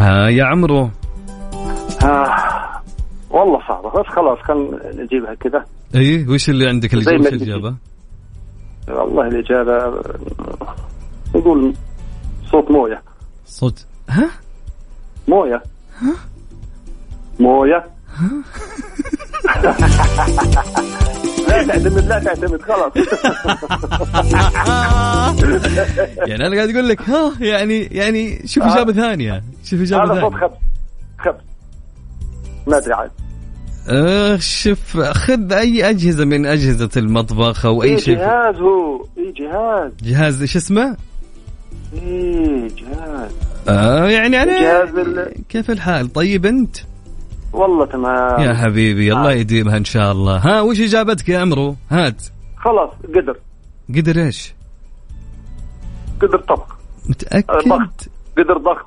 ها 0.00 0.28
يا 0.28 0.44
عمرو 0.44 0.90
آه. 2.02 2.26
والله 3.30 3.60
صعبة 3.68 3.90
بس 3.90 4.06
خلاص 4.06 4.38
خلينا 4.38 5.02
نجيبها 5.02 5.34
كذا 5.34 5.64
إي 5.94 6.26
وش 6.28 6.50
اللي 6.50 6.68
عندك 6.68 6.94
ما 6.94 7.00
وش. 7.00 7.32
الإجابة؟ 7.32 7.74
والله 8.88 9.26
الإجابة 9.28 10.02
نقول 11.34 11.74
صوت 12.50 12.70
موية 12.70 13.02
صوت 13.46 13.86
ها؟ 14.08 14.30
موية 15.28 15.62
موية 17.40 17.84
لا 21.48 21.62
تعتمد 21.66 22.04
لا 22.08 22.18
تعتمد 22.18 22.62
خلاص. 22.62 22.92
يعني 26.28 26.46
أنا 26.46 26.56
قاعد 26.56 26.70
أقول 26.70 26.88
لك 26.88 27.00
ها 27.08 27.32
يعني 27.40 27.80
يعني 27.80 28.42
شوف 28.46 28.64
آه. 28.64 28.74
اجابه 28.74 28.92
ثانية 28.92 29.42
شوف 29.64 29.80
إجابة 29.80 30.04
هذا 30.12 30.20
صوت 30.20 30.32
ثانية 30.32 30.46
خبز 30.46 30.56
خبز. 31.18 31.40
ما 32.66 32.76
أدري 32.78 32.92
عاد. 32.94 33.10
آه 33.88 34.36
شوف 34.36 34.96
خذ 35.00 35.52
أي 35.52 35.90
أجهزة 35.90 36.24
من 36.24 36.46
أجهزة 36.46 36.90
المطبخ 36.96 37.66
أو 37.66 37.82
أي 37.82 37.90
اي 37.94 38.00
شيء. 38.00 38.16
جهاز 38.16 38.56
هو. 38.56 39.06
اي 39.18 39.32
جهاز. 39.36 39.92
جهاز 40.02 40.40
إيش 40.40 40.56
اسمه؟ 40.56 40.96
اي 41.94 42.68
جهاز. 42.68 43.30
آه 43.68 44.08
يعني 44.08 44.36
على 44.36 44.50
جهاز 44.60 44.88
ال- 44.94 45.32
كيف 45.48 45.70
الحال؟ 45.70 46.12
طيب 46.12 46.46
أنت؟ 46.46 46.76
والله 47.52 47.86
تمام. 47.86 48.40
يا 48.40 48.54
حبيبي 48.54 49.12
الله 49.12 49.32
يديمها 49.32 49.76
إن 49.76 49.84
شاء 49.84 50.12
الله. 50.12 50.36
ها 50.36 50.60
وش 50.60 50.80
إجابتك 50.80 51.28
يا 51.28 51.38
عمرو؟ 51.38 51.76
هات. 51.90 52.22
خلاص 52.56 52.90
قدر. 53.14 53.36
قدر 53.96 54.22
إيش؟ 54.24 54.54
قدر 56.22 56.38
طبخ. 56.38 56.76
متأكد؟ 57.08 57.68
ضغط. 57.68 58.08
قدر 58.38 58.58
ضغط. 58.58 58.86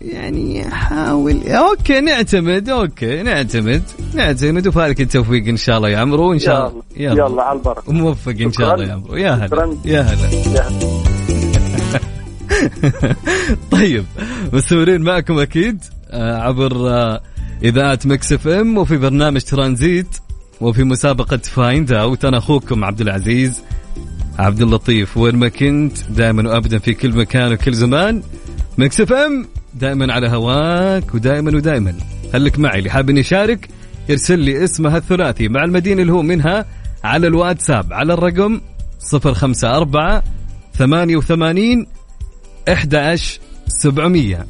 يعني 0.00 0.70
حاول. 0.70 1.48
okay 1.48 2.00
نعتمد 2.00 2.68
okay 2.68 3.22
نعتمد. 3.22 3.82
نعتمد 4.14 4.66
وفالك 4.66 5.00
التوفيق 5.00 5.48
إن 5.48 5.56
شاء 5.56 5.76
الله 5.76 5.88
يا 5.88 5.98
عمرو 5.98 6.30
وان 6.30 6.38
شاء 6.38 6.68
الله. 6.68 6.82
يلا. 6.96 7.26
يلا 7.26 7.42
على 7.42 7.58
البركة. 7.58 7.82
وموفق 7.90 8.34
إن 8.40 8.52
شاء. 8.52 8.74
الله 8.74 8.86
يا 8.86 8.92
عمرو 8.92 9.16
يا 9.16 9.32
هلا. 9.32 9.76
يا 9.84 10.00
هلا. 10.00 10.28
طيب 13.72 14.04
مستمرين 14.52 15.02
معكم 15.02 15.38
أكيد 15.38 15.84
آه، 16.10 16.38
عبر 16.38 16.72
اذاعه 17.62 17.98
Mix 18.04 18.32
FM 18.32 18.78
وفي 18.78 18.96
برنامج 18.96 19.40
ترانزيت 19.40 20.06
وفي 20.60 20.84
مسابقة 20.84 21.36
Find 21.36 21.92
Out 21.92 22.24
أنا 22.24 22.38
أخوكم 22.38 22.84
عبد 22.84 23.00
العزيز 23.00 23.62
عبد 24.38 24.62
اللطيف. 24.62 25.16
وين 25.16 25.36
ما 25.36 25.48
كنت 25.48 25.98
دائما 26.10 26.50
وابدا 26.50 26.78
في 26.78 26.94
كل 26.94 27.16
مكان 27.16 27.52
وكل 27.52 27.74
زمان. 27.74 28.22
Mix 28.78 29.00
FM 29.00 29.48
دائما 29.74 30.12
على 30.12 30.28
هواك 30.28 31.14
ودائما 31.14 31.56
ودائما. 31.56 31.94
خليك 32.32 32.58
معي. 32.58 32.78
اللي 32.78 32.90
حاب 32.90 33.10
يشارك 33.10 33.68
يرسل 34.08 34.38
لي 34.38 34.64
اسمها 34.64 34.96
الثلاثي. 34.96 35.48
مع 35.48 35.64
المدينة 35.64 36.02
اللي 36.02 36.12
هو 36.12 36.22
منها 36.22 36.66
على 37.04 37.26
الواتساب 37.26 37.92
على 37.92 38.14
الرقم 38.14 38.60
054 39.12 40.22
88 40.78 41.86
11 42.68 43.40
700 43.68 44.46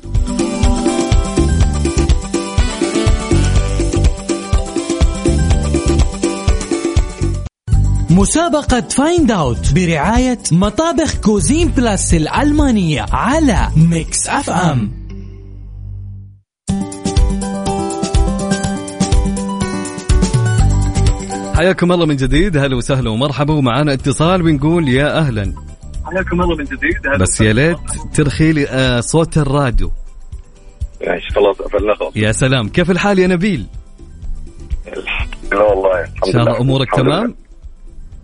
مسابقة 8.17 8.81
Find 8.81 9.31
Out 9.31 9.73
برعاية 9.75 10.39
مطابخ 10.53 11.21
Cuisine 11.21 11.69
Plus 11.69 12.15
الألمانية 12.15 13.07
على 13.13 13.69
Mix 13.77 14.29
FM 14.29 15.07
حياكم 21.57 21.93
الله 21.93 22.07
من 22.07 22.17
جديد 22.17 22.57
هلا 22.57 22.77
وسهلا 22.77 23.11
ومرحبا. 23.11 23.55
ومعانا 23.55 23.93
اتصال 23.93 24.43
بنقول 24.43 24.89
يا 24.89 25.19
أهلا. 25.19 25.55
حياكم 26.05 26.41
الله 26.43 26.57
من 26.57 26.65
جديد 26.65 27.21
بس 27.21 27.41
يا 27.41 27.53
ليت 27.53 27.79
ترخي 28.15 28.53
لي 28.53 28.69
آه، 28.69 29.01
صوت 29.01 29.39
الراديو. 29.39 29.91
خلاص 31.35 31.57
قفلنا 31.57 31.95
يا 32.17 32.33
سلام. 32.33 32.69
كيف 32.69 32.91
الحال 32.91 33.19
يا 33.19 33.27
نبيل؟ 33.27 33.67
لا 35.53 35.63
والله 35.63 36.01
الحمد 36.01 36.27
إن 36.27 36.33
شاء 36.33 36.41
الله 36.43 36.53
لله. 36.53 36.61
أمورك 36.61 36.89
الحمد 36.89 37.05
تمام؟ 37.05 37.25
لله. 37.25 37.46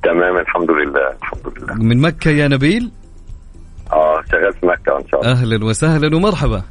تمام 0.03 0.37
الحمد 0.39 0.71
لله 0.71 1.09
الحمد 1.23 1.59
لله. 1.59 1.75
من 1.75 2.01
مكة 2.01 2.31
يا 2.31 2.49
نبيل؟ 2.49 2.91
آه 3.93 4.23
شغال 4.33 4.53
في 4.53 4.67
مكة 4.67 4.99
إن 4.99 5.09
شاء 5.09 5.21
الله. 5.21 5.33
أهلا 5.33 5.65
وسهلا 5.65 6.17
ومرحبا. 6.17 6.63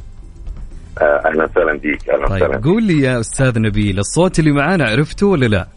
آه 1.01 1.21
أهلا 1.25 1.43
وسهلا 1.43 1.73
بيك 1.77 2.09
أهلا 2.09 2.27
طيب 2.27 2.41
وسهلا 2.41 2.61
قول 2.63 2.83
لي 2.83 3.01
يا 3.01 3.19
أستاذ 3.19 3.59
نبيل 3.59 3.99
الصوت 3.99 4.39
اللي 4.39 4.51
معانا 4.51 4.85
عرفته 4.89 5.27
ولا 5.27 5.45
لا؟ 5.45 5.67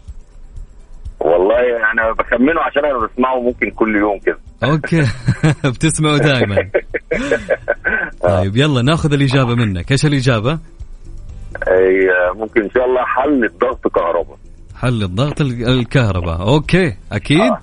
والله 1.19 1.61
أنا 1.93 2.11
بخمنه 2.19 2.61
عشان 2.61 2.85
أنا 2.85 3.07
بسمعه 3.07 3.39
ممكن 3.39 3.69
كل 3.71 3.95
يوم 3.95 4.19
كده. 4.19 4.37
أوكي. 4.63 5.01
بتسمعه 5.73 6.17
دائما 6.17 6.55
طيب 8.29 8.57
يلا 8.57 8.81
ناخذ 8.81 9.13
الإجابة 9.13 9.55
منك. 9.55 9.91
إيش 9.91 10.05
الإجابة؟ 10.05 10.59
أي 11.67 12.07
ممكن 12.35 12.61
إن 12.63 12.69
شاء 12.69 12.85
الله 12.85 13.05
حل 13.05 13.45
الضغط 13.45 13.87
كهرباء. 13.87 14.37
حل 14.75 15.03
الضغط 15.03 15.41
ال- 15.41 15.67
الكهرباء. 15.69 16.41
أوكي 16.41 16.95
أكيد؟ 17.11 17.39
آه. 17.41 17.59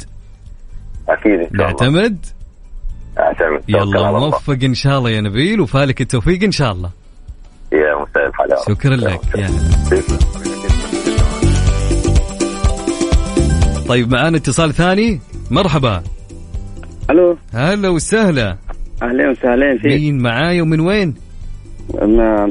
أكيد 1.09 1.33
إن 1.33 1.43
شاء 1.43 1.53
الله. 1.53 1.65
نعتمد؟ 1.67 2.27
أعتمد. 3.19 3.63
يلا. 3.69 4.11
موفق 4.11 4.59
إن 4.65 4.75
شاء 4.75 4.99
الله 4.99 5.11
يا 5.11 5.21
نبيل 5.21 5.61
وفالك 5.61 6.01
التوفيق 6.01 6.43
إن 6.43 6.53
شاء 6.53 6.73
الله. 6.73 6.91
يا 7.73 7.95
مساء 8.03 8.27
الحلاوة. 8.27 8.65
شكرا 8.69 8.97
لك. 8.97 9.21
يا 9.37 9.47
هلا. 9.47 10.23
طيب 13.89 14.13
معانا 14.13 14.37
اتصال 14.37 14.75
ثاني. 14.75 15.21
مرحبا. 15.51 16.03
ألو. 17.11 17.37
هلا 17.55 17.89
وسهلا. 17.89 18.57
أهلين 19.03 19.29
وسهلين 19.29 19.79
فيك. 19.79 20.01
مين 20.01 20.23
معاي 20.23 20.61
ومن 20.61 20.81
وين؟ 20.81 21.15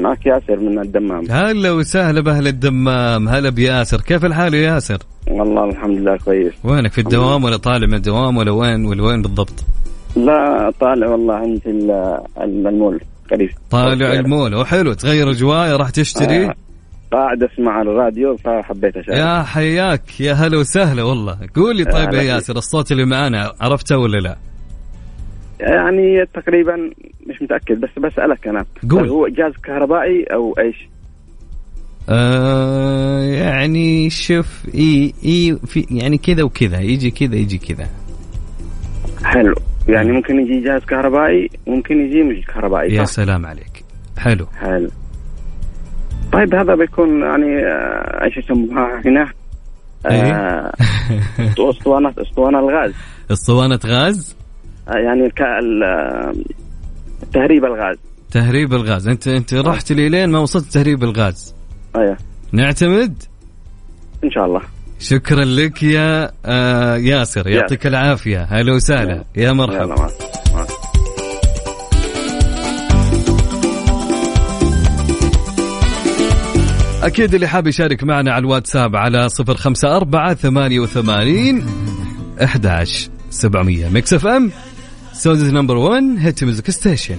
معك 0.02 0.26
ياسر 0.26 0.60
من 0.60 0.80
الدمام. 0.80 1.26
هلا 1.32 1.72
وسهلا 1.72 2.22
بأهل 2.22 2.48
الدمام. 2.48 3.30
هلا 3.30 3.50
بياسر 3.50 4.02
كيف 4.02 4.26
الحال 4.26 4.54
يا 4.54 4.74
ياسر؟ 4.74 4.98
والله 5.28 5.70
الحمد 5.70 5.98
لله 5.98 6.18
كويس. 6.18 6.54
وينك 6.64 6.92
في 6.92 7.02
الدوام 7.02 7.44
ولا 7.44 7.58
طالع 7.58 7.88
من 7.88 7.94
الدوام 7.94 8.38
ولا 8.38 8.52
وين 8.52 8.86
ولا 8.86 9.04
وين 9.04 9.22
بالضبط؟ 9.22 9.64
لا 10.16 10.72
طالع 10.80 11.08
والله 11.08 11.36
عندي 11.36 11.62
ال- 11.70 12.22
المول 12.42 13.00
قريب. 13.32 13.50
طالع 13.72 14.14
المول. 14.14 14.56
وحلو 14.56 14.94
تغير 14.94 15.30
اجواء 15.30 15.76
راح 15.76 15.90
تشتري؟ 15.90 16.46
آه، 16.46 16.54
قاعد 17.12 17.44
أسمع 17.44 17.82
الراديو 17.82 18.38
فحبيت 18.38 18.98
أشارك. 18.98 19.18
يا 19.18 19.44
حياك. 19.44 20.22
يا 20.22 20.34
هلا 20.34 20.58
وسهلا 20.58 21.04
والله. 21.04 21.38
قول 21.56 21.76
لي 21.76 21.86
طيب 21.86 22.14
يا 22.14 22.20
فيك. 22.20 22.30
ياسر 22.30 22.58
الصوت 22.58 22.92
اللي 22.92 23.06
معانا 23.06 23.54
عرفته 23.62 23.98
ولا 23.98 24.18
لا؟ 24.18 24.36
يعني 25.62 26.26
تقريبا 26.26 26.92
مش 27.28 27.42
متأكد 27.42 27.80
بس 27.80 27.90
بسألك 28.00 28.48
أنا 28.48 28.66
قول. 28.90 29.10
هو 29.10 29.28
جهاز 29.28 29.54
كهربائي 29.64 30.24
أو 30.24 30.56
إيش؟ 30.60 30.88
آه 32.10 33.22
يعني 33.22 34.10
شوف 34.10 34.66
إي 34.76 35.14
إي 35.26 35.58
في 35.66 35.86
يعني 35.92 36.18
كذا 36.18 36.44
وكذا 36.44 36.80
يجي 36.80 37.12
كذا 37.12 37.36
يجي 37.36 37.58
كذا 37.58 37.90
حلو 39.24 39.56
يعني 39.88 40.12
ممكن 40.12 40.40
يجي 40.40 40.60
جهاز 40.60 40.86
كهربائي 40.86 41.50
ممكن 41.68 42.02
يجي 42.02 42.24
مش 42.24 42.46
كهربائي 42.46 42.96
يا؟ 42.96 43.06
سلام 43.06 43.46
عليك 43.46 43.86
حلو 44.18 44.46
حلو 44.62 44.90
طيب 46.34 46.56
هذا 46.56 46.76
بيكون 46.76 47.22
يعني 47.22 47.66
آه، 47.66 48.24
إيش 48.24 48.38
يسموها 48.38 49.02
هنا؟ 49.06 49.32
إيه. 50.06 50.34
آه، 50.34 50.72
أسطوانة 51.70 52.14
أسطوانة 52.18 52.60
الغاز 52.60 52.94
أسطوانة 53.32 53.80
غاز 53.86 54.41
يعني 54.88 55.34
آه، 55.84 56.34
تهريب 57.34 57.66
الغاز. 57.66 57.98
تهريب 58.32 58.74
الغاز. 58.74 59.08
انت 59.08 59.28
أنت 59.28 59.54
رحت 59.54 59.92
لي 59.92 60.10
لين 60.10 60.30
ما 60.30 60.40
وصلت 60.40 60.66
تهريب 60.66 61.04
الغاز. 61.04 61.56
أيوه. 61.96 62.18
نعتمد؟ 62.52 63.24
إن 64.24 64.32
شاء 64.32 64.46
الله. 64.46 64.62
شكرا 65.00 65.46
لك 65.46 65.84
يا 65.84 66.32
آه 66.46 66.96
ياسر. 66.98 67.48
يعطيك 67.48 67.88
العافية. 67.88 68.48
هلا 68.50 68.74
وسهلا. 68.74 69.24
يا 69.36 69.52
مرحبا. 69.52 70.08
أكيد 77.04 77.34
اللي 77.34 77.48
حاب 77.48 77.68
يشارك 77.68 78.04
معنا 78.04 78.32
على 78.32 78.42
الواتساب 78.42 78.96
على 78.96 79.30
صفر 79.30 79.56
خمسة 79.56 79.98
أربعة 79.98 80.34
ثمانية 80.34 80.80
وثمانين 80.80 81.66
أحداش 82.44 83.10
سبعمية. 83.30 83.90
Mix 83.90 84.14
FM. 84.14 84.52
Saudi's 85.14 85.44
number 85.44 85.78
1 85.78 86.04
hit 86.20 86.44
music 86.44 86.72
station. 86.72 87.18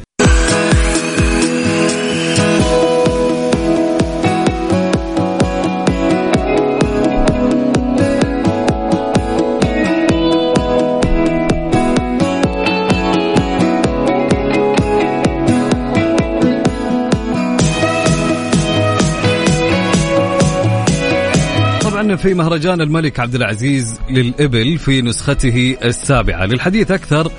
في 22.17 22.35
مهرجان 22.35 22.81
الملك 22.81 23.21
عبد 23.21 23.35
العزيز 23.35 24.01
للإبل 24.11 24.79
في 24.79 25.03
نسخته 25.03 25.77
السابعة. 25.85 26.47
للحديث 26.47 26.91
أكثر 26.91 27.33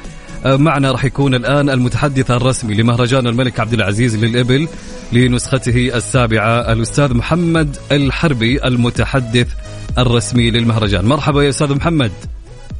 معنا 0.46 0.92
راح 0.92 1.06
يكون 1.06 1.36
الآن 1.36 1.70
المتحدث 1.70 2.32
الرسمي 2.32 2.74
لمهرجان 2.74 3.28
الملك 3.28 3.60
عبد 3.60 3.74
العزيز 3.74 4.24
للإبل 4.24 4.68
لنسخته 5.14 5.92
السابعة 5.96 6.74
الأستاذ 6.74 7.14
محمد 7.14 7.78
الحربي 7.92 8.64
المتحدث 8.68 9.48
الرسمي 9.98 10.52
للمهرجان. 10.52 11.06
مرحبا 11.06 11.44
يا 11.44 11.50
أستاذ 11.50 11.76
محمد. 11.76 12.12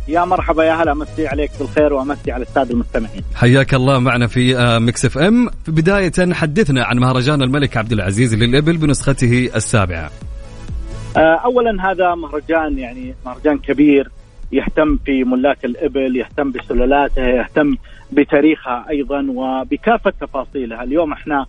يا 0.08 0.26
مرحبا 0.26 0.64
يا 0.64 0.74
هلا 0.74 0.92
امسي 0.92 1.28
عليك 1.28 1.52
بالخير 1.60 1.94
وامسي 1.94 2.32
على 2.32 2.44
السادة 2.44 2.72
المستمعين. 2.72 3.22
حياك 3.36 3.74
الله 3.74 4.00
معنا 4.00 4.28
في 4.28 4.58
آه، 4.58 4.80
Mix 4.80 5.06
FM. 5.06 5.50
في 5.66 5.72
بداية 5.72 6.34
حدثنا 6.34 6.84
عن 6.84 6.98
مهرجان 6.98 7.42
الملك 7.42 7.78
عبد 7.78 7.92
العزيز 7.92 8.36
للإبل 8.36 8.78
بنسخته 8.78 9.50
السابعة. 9.56 10.12
آه، 11.18 11.42
اولا 11.46 11.92
هذا 11.92 12.16
مهرجان 12.16 12.80
يعني 12.80 13.16
مهرجان 13.26 13.58
كبير 13.58 14.12
يهتم 14.54 14.98
في 15.06 15.24
ملاك 15.24 15.66
الإبل، 15.66 16.16
يهتم 16.16 16.52
بسلالاتها، 16.52 17.28
يهتم 17.28 17.76
بتاريخها 18.12 18.86
أيضا 18.90 19.26
وبكافة 19.30 20.14
تفاصيلها، 20.22 20.84
اليوم 20.84 21.12
إحنا 21.12 21.46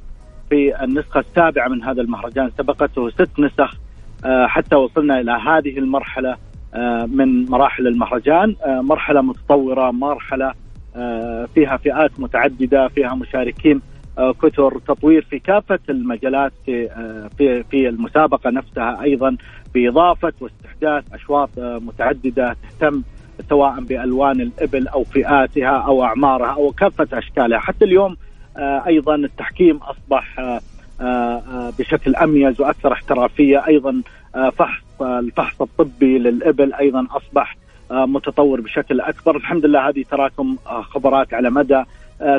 في 0.50 0.84
النسخة 0.84 1.20
السابعة 1.20 1.68
من 1.68 1.82
هذا 1.82 2.02
المهرجان 2.02 2.50
سبقته 2.58 3.10
ست 3.10 3.30
نسخ 3.38 3.74
آه، 4.24 4.46
حتى 4.46 4.76
وصلنا 4.76 5.20
إلى 5.20 5.32
هذه 5.32 5.78
المرحلة 5.78 6.36
آه، 6.74 7.06
من 7.06 7.44
مراحل 7.50 7.86
المهرجان، 7.86 8.56
مرحلة 8.66 9.20
متطورة، 9.20 9.90
مرحلة 9.90 10.52
فيها 11.54 11.76
فئات 11.76 12.20
متعددة، 12.20 12.88
فيها 12.88 13.14
مشاركين 13.14 13.80
كثر 14.42 14.78
تطوير 14.78 15.22
في 15.22 15.38
كافة 15.38 15.78
المجالات 15.88 16.52
في 16.66 16.88
في 17.38 17.62
في 17.62 17.88
المسابقة 17.88 18.50
نفسها 18.50 19.02
أيضا 19.02 19.36
بإضافة 19.74 20.32
واستحداث 20.40 21.14
أشواط 21.14 21.50
متعددة 21.58 22.56
تهتم 22.62 23.02
سواء 23.48 23.80
بألوان 23.80 24.40
الإبل 24.40 24.88
أو 24.88 25.04
فئاتها 25.04 25.78
أو 25.78 26.04
أعمارها 26.04 26.52
أو 26.52 26.72
كافة 26.72 27.18
أشكالها. 27.18 27.58
حتى 27.58 27.84
اليوم 27.84 28.16
أيضا 28.86 29.14
التحكيم 29.14 29.76
أصبح 29.76 30.58
بشكل 31.78 32.16
أميز 32.16 32.60
وأكثر 32.60 32.92
احترافية. 32.92 33.66
أيضا 33.66 34.02
فحص 34.52 35.02
الفحص 35.02 35.62
الطبي 35.62 36.18
للإبل 36.18 36.74
أيضا 36.74 37.06
أصبح 37.10 37.56
متطور 37.90 38.60
بشكل 38.60 39.00
أكبر. 39.00 39.36
الحمد 39.36 39.66
لله 39.66 39.88
هذه 39.88 40.04
تراكم 40.10 40.56
خبرات 40.64 41.34
على 41.34 41.50
مدى 41.50 41.82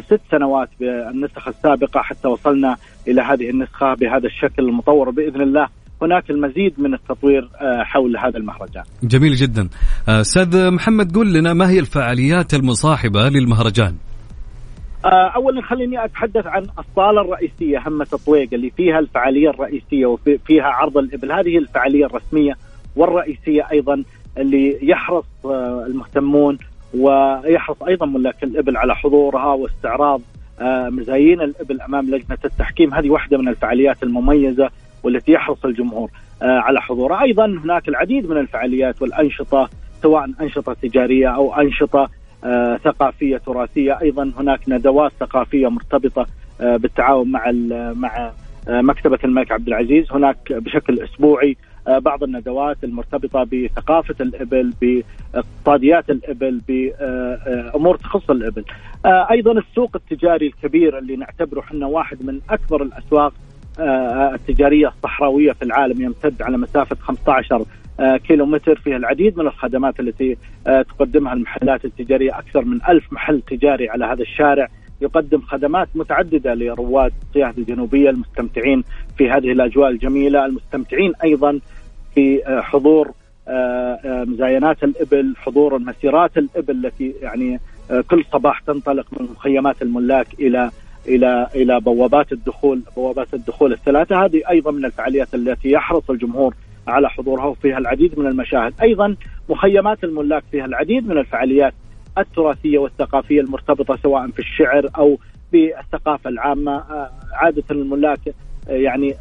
ست 0.05 0.21
سنوات 0.32 0.69
بالنسخ 0.80 1.47
السابقة 1.47 2.01
حتى 2.01 2.28
وصلنا 2.28 2.76
إلى 3.07 3.21
هذه 3.21 3.49
النسخة 3.49 3.93
بهذا 3.93 4.28
الشكل 4.28 4.63
المطور 4.63 5.09
بإذن 5.09 5.41
الله 5.41 5.67
هناك 6.01 6.30
المزيد 6.30 6.73
من 6.78 6.93
التطوير 6.93 7.49
حول 7.84 8.17
هذا 8.17 8.38
المهرجان. 8.38 8.84
جميل 9.03 9.34
جدا. 9.36 9.69
أستاذ 10.07 10.71
محمد 10.71 11.17
قل 11.17 11.34
لنا 11.34 11.53
ما 11.53 11.69
هي 11.69 11.80
الفعاليات 11.80 12.53
المصاحبة 12.53 13.30
للمهرجان؟ 13.30 13.95
اولا 15.36 15.61
خليني 15.61 16.05
أتحدث 16.05 16.47
عن 16.47 16.61
الصاله 16.61 17.21
الرئيسية 17.21 17.78
همة 17.88 18.07
الطويق 18.13 18.49
اللي 18.53 18.69
فيها 18.69 18.99
الفعالية 18.99 19.49
الرئيسية 19.49 20.05
وفيها 20.05 20.63
عرض 20.63 20.97
الإبل، 20.97 21.32
هذه 21.32 21.57
الفعالية 21.57 22.05
الرسمية 22.05 22.53
والرئيسية 22.95 23.67
أيضا 23.71 24.03
اللي 24.38 24.80
يحرص 24.82 25.26
المهتمون 25.88 26.57
ويحرص 26.98 27.84
أيضا 27.84 28.06
ملاك 28.06 28.43
الإبل 28.43 28.78
على 28.78 28.96
حضورها 28.96 29.54
واستعراض 29.54 30.22
مزايين 30.62 31.41
الإبل 31.41 31.82
أمام 31.82 32.06
لجنة 32.06 32.38
التحكيم، 32.46 32.93
هذه 32.93 33.10
واحدة 33.10 33.38
من 33.38 33.48
الفعاليات 33.48 34.04
المميزة 34.04 34.70
والتي 35.04 35.32
يحرص 35.32 35.66
الجمهور 35.66 36.10
على 36.41 36.82
حضورها، 36.82 37.22
أيضا 37.22 37.46
هناك 37.46 37.88
العديد 37.89 38.30
من 38.30 38.38
الفعاليات 38.38 39.02
والأنشطة 39.02 39.70
سواء 40.02 40.30
أنشطة 40.41 40.74
تجارية 40.74 41.28
أو 41.28 41.54
أنشطة 41.54 42.10
ثقافية 42.84 43.38
تراثية، 43.38 44.00
أيضا 44.02 44.32
هناك 44.38 44.60
ندوات 44.68 45.12
ثقافية 45.20 45.68
مرتبطة 45.68 46.28
بالتعاون 46.60 47.32
مع 47.32 47.52
مع 47.93 48.32
مكتبة 48.68 49.20
الملك 49.24 49.52
عبد 49.52 49.68
العزيز، 49.68 50.12
هناك 50.12 50.54
بشكل 50.54 51.00
أسبوعي 51.04 51.58
بعض 51.88 52.24
الندوات 52.24 52.84
المرتبطة 52.84 53.44
بثقافة 53.44 54.16
الإبل 54.22 54.74
باقتصاديات 54.82 56.10
الإبل 56.10 56.62
بامور 56.68 57.96
تخص 57.96 58.30
الإبل. 58.30 58.64
أيضا 59.06 59.52
السوق 59.52 59.96
التجاري 59.96 60.48
الكبير 60.48 60.98
اللي 60.98 61.16
نعتبره 61.16 61.60
إحنا 61.60 61.86
واحد 61.86 62.26
من 62.26 62.40
أكبر 62.50 62.84
الأسواق 62.84 63.34
التجارية 64.34 64.88
الصحراوية 64.88 65.52
في 65.52 65.62
العالم 65.62 66.02
يمتد 66.02 66.42
على 66.42 66.58
مسافة 66.58 66.96
15 66.96 67.66
كيلو 68.28 68.46
متر 68.46 68.76
فيها 68.76 68.98
العديد 68.98 69.38
من 69.38 69.48
الخدمات 69.48 70.00
التي 70.00 70.38
تقدمها 70.66 71.34
المحلات 71.34 71.86
التجارية. 71.86 72.40
أكثر 72.40 72.66
من 72.66 72.80
ألف 72.90 73.14
محل 73.14 73.42
تجاري 73.42 73.90
على 73.90 74.06
هذا 74.06 74.22
الشارع 74.22 74.68
يقدم 75.02 75.42
خدمات 75.42 75.88
متعددة 75.96 76.54
لرواد 76.54 77.12
السياحه 77.28 77.54
الجنوبية 77.58 78.10
المستمتعين 78.10 78.84
في 79.18 79.30
هذه 79.30 79.52
الأجواء 79.52 79.90
الجميلة، 79.90 80.46
المستمتعين 80.46 81.14
أيضا 81.24 81.60
في 82.16 82.41
حضور 82.61 83.11
مزاينات 84.26 84.84
الإبل، 84.84 85.34
حضور 85.38 85.76
المسيرات 85.76 86.38
الإبل 86.38 86.86
التي 86.86 87.13
يعني 87.22 87.59
كل 88.07 88.24
صباح 88.34 88.59
تنطلق 88.59 89.05
من 89.20 89.28
مخيمات 89.32 89.82
الملاك 89.82 90.28
إلى 90.39 90.72
إلى 91.07 91.47
إلى 91.55 91.80
بوابات 91.80 92.32
الدخول، 92.32 92.82
بوابات 92.95 93.34
الدخول 93.34 93.74
الثلاثة، 93.74 94.26
هذه 94.26 94.41
أيضا 94.49 94.72
من 94.72 94.86
الفعاليات 94.86 95.36
التي 95.36 95.72
يحرص 95.72 96.09
الجمهور 96.09 96.55
على 96.88 97.09
حضورها 97.09 97.45
وفيها 97.45 97.78
العديد 97.78 98.20
من 98.20 98.28
المشاهد، 98.28 98.74
أيضا 98.82 99.16
مخيمات 99.49 100.03
الملاك 100.03 100.43
فيها 100.51 100.66
العديد 100.66 101.07
من 101.07 101.18
الفعاليات 101.18 101.74
التراثية 102.18 102.78
والثقافية 102.78 103.41
المرتبطة 103.41 103.97
سواء 104.03 104.28
في 104.28 104.39
الشعر 104.39 104.89
أو 104.97 105.18
بالثقافه 105.51 106.30
العامة. 106.30 106.84
عادة 107.34 107.63
الملاك 107.72 108.20
يعني 108.68 109.16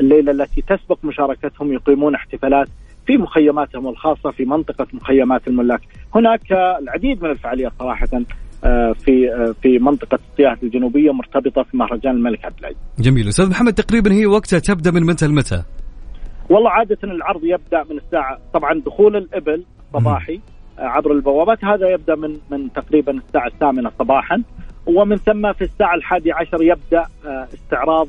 الليلة 0.00 0.32
التي 0.32 0.62
تسبق 0.62 0.98
مشاركتهم 1.04 1.72
يقيمون 1.72 2.14
احتفالات 2.14 2.68
في 3.06 3.16
مخيماتهم 3.16 3.88
الخاصة 3.88 4.30
في 4.30 4.44
منطقة 4.44 4.86
مخيمات 4.92 5.48
الملاك، 5.48 5.80
هناك 6.14 6.52
العديد 6.82 7.22
من 7.22 7.30
الفعاليات 7.30 7.72
صراحة 7.78 8.08
في 8.94 9.30
في 9.62 9.78
منطقة 9.78 10.18
السياحة 10.30 10.58
الجنوبية 10.62 11.12
مرتبطة 11.12 11.62
في 11.62 11.76
مهرجان 11.76 12.16
الملك 12.16 12.44
عبد 12.44 12.58
العزيز. 12.58 12.78
جميل، 12.98 13.28
أستاذ 13.28 13.50
محمد 13.50 13.72
تقريبا 13.72 14.12
هي 14.12 14.26
وقتها 14.26 14.58
تبدأ 14.58 14.90
من 14.90 15.06
متى 15.06 15.26
لمتى؟ 15.26 15.62
والله 16.50 16.70
عادة 16.70 16.98
العرض 17.04 17.44
يبدأ 17.44 17.84
من 17.90 17.96
الساعة 17.96 18.38
طبعا 18.54 18.82
دخول 18.86 19.16
الإبل 19.16 19.64
صباحي 19.92 20.40
عبر 20.78 21.12
البوابات. 21.12 21.64
هذا 21.64 21.88
يبدأ 21.88 22.14
من 22.14 22.36
من 22.50 22.72
تقريبا 22.72 23.12
الساعة 23.12 23.46
الثامنة 23.46 23.90
صباحا. 23.98 24.42
ومن 24.88 25.16
ثم 25.16 25.52
في 25.52 25.64
الساعة 25.64 25.94
الحادية 25.94 26.34
عشر 26.34 26.62
يبدأ 26.62 27.06
استعراض 27.54 28.08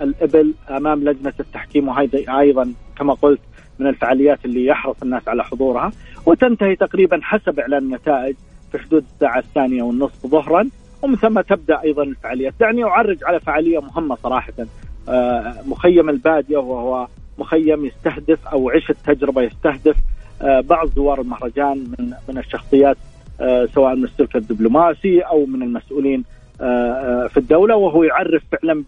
الإبل 0.00 0.54
أمام 0.70 1.04
لجنة 1.04 1.32
التحكيم 1.40 1.88
وهذا 1.88 2.38
أيضا 2.38 2.72
كما 2.98 3.14
قلت 3.14 3.40
من 3.78 3.86
الفعاليات 3.86 4.44
اللي 4.44 4.66
يحرص 4.66 4.96
الناس 5.02 5.28
على 5.28 5.44
حضورها. 5.44 5.92
وتنتهي 6.26 6.76
تقريبا 6.76 7.20
حسب 7.22 7.60
إعلان 7.60 7.82
النتائج 7.82 8.36
في 8.72 8.78
حدود 8.78 9.04
الساعة 9.14 9.38
الثانية 9.38 9.82
والنصف 9.82 10.26
ظهرا. 10.26 10.68
ومن 11.02 11.16
ثم 11.16 11.40
تبدأ 11.40 11.82
أيضا 11.82 12.02
الفعاليات. 12.02 12.54
دعني 12.60 12.84
أعرج 12.84 13.24
على 13.24 13.40
فعالية 13.40 13.78
مهمة 13.78 14.14
صراحة 14.14 14.52
مخيم 15.66 16.10
البادية 16.10 16.56
وهو 16.56 17.06
مخيم 17.38 17.84
يستهدف 17.84 18.46
أو 18.48 18.70
عش 18.70 18.90
التجربه 18.90 19.42
يستهدف 19.42 19.96
بعض 20.42 20.88
زوار 20.96 21.20
المهرجان 21.20 21.78
من 21.98 22.12
من 22.28 22.38
الشخصيات 22.38 22.96
سواء 23.74 23.94
من 23.94 24.04
السلك 24.04 24.36
الدبلوماسي 24.36 25.20
أو 25.20 25.46
من 25.46 25.62
المسؤولين 25.62 26.24
في 27.28 27.36
الدولة 27.36 27.76
وهو 27.76 28.04
يعرف 28.04 28.42
فعلا 28.52 28.84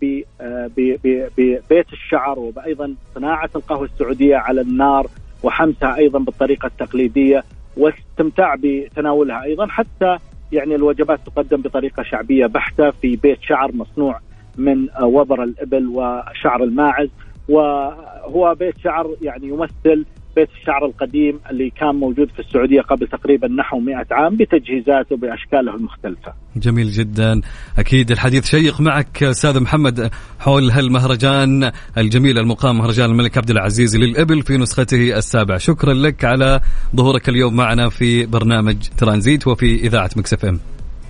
ببيت 1.37 1.93
الشعر 1.93 2.39
وأيضا 2.39 2.95
صناعة 3.15 3.51
القهوة 3.57 3.85
السعودية 3.85 4.37
على 4.37 4.61
النار 4.61 5.07
وحمسها 5.43 5.97
أيضا 5.97 6.19
بالطريقة 6.19 6.67
التقليدية 6.67 7.45
واستمتاع 7.77 8.55
بتناولها 8.63 9.43
أيضا 9.43 9.67
حتى 9.67 10.19
يعني 10.53 10.75
الوجبات 10.75 11.21
تقدم 11.27 11.63
بطريقة 11.63 12.03
شعبية 12.03 12.47
بحتة 12.47 12.91
في 12.91 13.17
بيت 13.17 13.39
شعر 13.43 13.73
مصنوع 13.73 14.21
من 14.59 14.89
وبر 15.03 15.43
الإبل 15.43 15.87
وشعر 15.87 16.65
الماعز 16.65 17.09
وهو 17.49 18.55
بيت 18.55 18.79
شعر 18.79 19.15
يعني 19.23 19.49
يمثل 19.49 20.05
بيت 20.37 20.49
الشعر 20.61 20.87
القديم 20.87 21.41
اللي 21.51 21.71
كان 21.71 21.95
موجود 21.95 22.31
في 22.31 22.39
السعودية 22.39 22.81
قبل 22.81 23.07
تقريبا 23.07 23.49
نحو 23.49 23.81
100 23.81 24.07
عام 24.11 24.37
بتجهيزاته 24.37 25.17
بأشكاله 25.17 25.75
المختلفة. 25.75 26.33
جميل 26.57 26.91
جدا. 26.91 27.41
أكيد 27.79 28.11
الحديث 28.11 28.47
شيق 28.47 28.81
معك 28.81 29.23
أستاذ 29.23 29.61
محمد 29.61 30.11
حول 30.41 30.71
هالمهرجان 30.71 31.71
الجميل 31.99 32.39
المقام 32.39 32.79
مهرجان 32.79 33.11
الملك 33.11 33.39
عبد 33.39 33.51
العزيز 33.51 33.97
للإبل 33.97 34.43
في 34.43 34.57
نسخته 34.57 35.17
السابعة. 35.17 35.59
شكرا 35.59 35.95
لك 35.95 36.25
على 36.25 36.61
ظهورك 36.97 37.29
اليوم 37.29 37.57
معنا 37.57 37.89
في 37.89 38.27
برنامج 38.27 38.77
ترانزيت 38.99 39.47
وفي 39.47 39.75
إذاعة 39.75 40.11
مكسف 40.17 40.45
إم. 40.45 40.61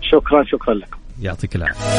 شكرا 0.03 0.45
شكرا 0.45 0.75
لكم 0.75 0.99
يعطيك 1.23 1.57
العافية. 1.57 1.99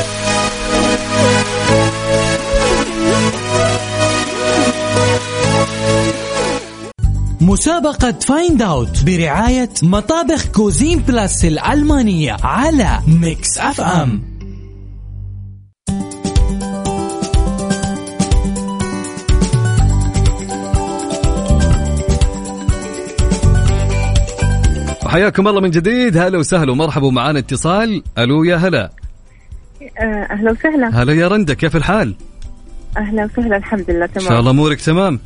مسابقة 7.49 8.11
Find 8.11 8.61
Out 8.61 9.03
برعاية 9.03 9.69
مطابخ 9.83 10.47
Cuisine 10.47 10.99
Plus 10.99 11.45
الألمانية 11.45 12.37
على 12.43 12.99
Mix 13.07 13.57
FM 13.57 14.21
حياكم 25.07 25.47
الله 25.47 25.61
من 25.61 25.71
جديد. 25.71 26.17
هلا 26.17 26.37
وسهلا 26.37 26.71
ومرحبا 26.71 27.09
معانا 27.09 27.39
اتصال. 27.39 28.03
ألو 28.17 28.43
يا 28.43 28.55
هلا. 28.55 28.89
آه، 29.99 30.03
أهلا 30.03 30.51
وسهلا. 30.51 31.03
هلا 31.03 31.13
يا 31.13 31.27
رندا 31.27 31.53
كيف 31.53 31.75
الحال؟ 31.75 32.15
أهلا 32.97 33.25
وسهلا 33.25 33.57
الحمد 33.57 33.89
لله 33.89 34.05
إن 34.05 34.11
تمام 34.13 34.27
شاء 34.27 34.39
الله 34.39 34.51
أمورك 34.51 34.81
تمام. 34.81 35.19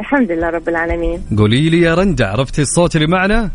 الحمد 0.00 0.32
لله 0.32 0.50
رب 0.50 0.68
العالمين. 0.68 1.22
قولي 1.38 1.70
لي 1.70 1.80
يا 1.80 1.94
رندا 1.94 2.26
عرفتي 2.26 2.62
الصوت 2.62 2.96
اللي 2.96 3.06
معنا؟ 3.06 3.50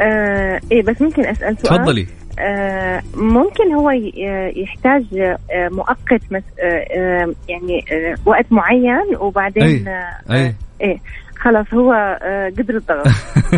آه 0.00 0.60
إيه 0.72 0.82
بس 0.82 1.02
ممكن 1.02 1.26
أسأل 1.26 1.58
سؤال؟ 1.58 1.78
تفضلي. 1.78 2.06
آه 2.38 3.02
ممكن 3.14 3.72
هو 3.74 3.90
ي- 3.90 4.12
يحتاج 4.56 5.04
آه 5.18 5.68
مؤقت 5.68 6.22
مس 6.30 6.42
آه 6.60 6.64
آه 6.98 7.34
يعني 7.48 7.84
آه 7.92 8.14
وقت 8.26 8.46
معين 8.50 9.16
وبعدين 9.20 9.62
أي. 9.62 9.84
آه 9.88 10.34
اي 10.34 10.54
إيه. 10.80 10.98
خلاص 11.38 11.66
هو 11.74 11.92
آه 12.22 12.48
قدر 12.58 12.76
الضغط. 12.76 13.06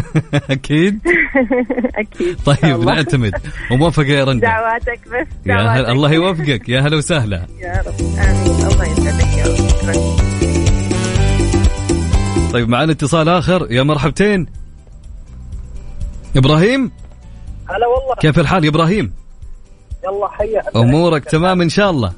أكيد؟ 0.51 0.99
أكيد. 2.03 2.37
طيب. 2.47 2.81
نعتمد. 2.81 3.35
وموفقه 3.73 4.07
يا 4.07 4.25
رندا 4.25 4.47
دعواتك 4.49 5.01
بس 5.09 5.27
يا 5.47 5.55
هل... 5.55 5.65
دعواتك. 5.65 5.89
الله 5.89 6.13
يوفقك. 6.13 6.69
يا 6.69 6.81
هلا 6.81 6.97
وسهلا. 6.97 7.37
يا 7.63 7.83
رب. 7.87 7.95
آمين. 8.19 8.67
الله 8.67 8.85
يسعدك 8.85 9.37
يا 9.39 9.45
رب. 9.93 10.26
طيب 12.57 12.69
معنا 12.69 12.93
اتصال 12.93 13.29
آخر. 13.29 13.67
يا 13.71 13.83
مرحبتين. 13.83 14.47
إبراهيم؟ 16.37 16.91
هلا 17.69 17.87
والله. 17.87 18.15
كيف 18.21 18.39
الحال 18.39 18.65
يا 18.65 18.69
إبراهيم؟ 18.71 19.13
يلا 20.05 20.29
حيا 20.29 20.63
أمورك 20.77 21.25
تمام 21.25 21.63
إن 21.63 21.69
شاء 21.69 21.91
الله. 21.91 22.13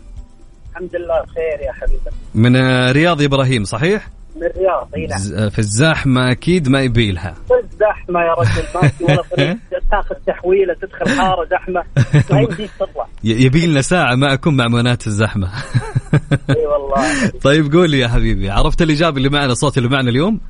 الحمد 0.71 0.97
لله 0.97 1.23
بخير 1.23 1.67
يا 1.67 1.73
حبيبي. 1.73 2.17
من 2.35 2.57
رياض 2.91 3.21
يا 3.21 3.27
إبراهيم 3.27 3.65
صحيح؟ 3.65 4.09
من 4.37 4.43
الرياض 4.47 4.89
إي 4.97 5.07
نعم. 5.07 5.51
في 5.51 5.59
الزحمة 5.59 6.31
أكيد 6.31 6.69
ما 6.69 6.81
يبيلها 6.81 7.35
صرت 7.49 7.69
زحمه 7.81 8.21
يا 8.21 8.35
رجل 8.35 8.65
ما 8.75 8.89
في 8.89 9.05
ولا 9.05 9.23
طريق 9.37 9.57
تاخذ 9.91 10.15
تحويلة 10.27 10.75
تدخل 10.75 11.19
حارة 11.21 11.45
زحمة. 11.51 11.85
ما 12.31 12.41
يمديك 12.41 12.71
تطلع. 12.81 13.07
يبي 13.25 13.67
لنا 13.67 13.83
ساعة 13.83 14.15
معكم 14.15 14.57
مع 14.57 14.65
منات 14.69 15.07
الزحمة. 15.07 15.51
اي 16.57 16.67
والله. 16.67 17.29
طيب 17.43 17.73
قول 17.73 17.91
لي 17.91 17.99
يا 17.99 18.09
حبيبي 18.09 18.51
عرفت 18.51 18.83
الإجابة 18.83 19.17
اللي 19.17 19.29
معنا 19.29 19.53
الصوت 19.53 19.79
اللي 19.79 19.89
معنا 19.89 20.11
اليوم؟ 20.11 20.41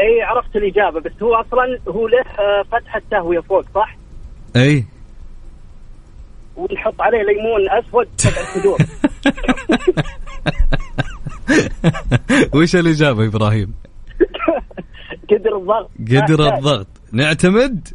إي 0.00 0.22
عرفت 0.22 0.56
الإجابة 0.56 1.00
بس 1.00 1.22
هو 1.22 1.34
أصلا 1.34 1.78
هو 1.88 2.08
له 2.08 2.18
آه، 2.20 2.62
فتحه 2.72 3.02
تهويه 3.10 3.40
فوق 3.40 3.64
صح؟ 3.74 3.96
إي. 4.56 4.84
ونحط 6.56 7.00
عليه 7.00 7.18
ليمون 7.22 7.70
أسود 7.70 8.08
سبع 8.16 8.42
صدور. 8.54 8.78
وش 12.62 12.76
الإجابة 12.76 13.26
إبراهيم؟ 13.26 13.74
قدر 15.30 15.56
الضغط. 15.56 15.90
قدر 16.10 16.54
الضغط. 16.54 16.86
نعتمد؟ 17.12 17.88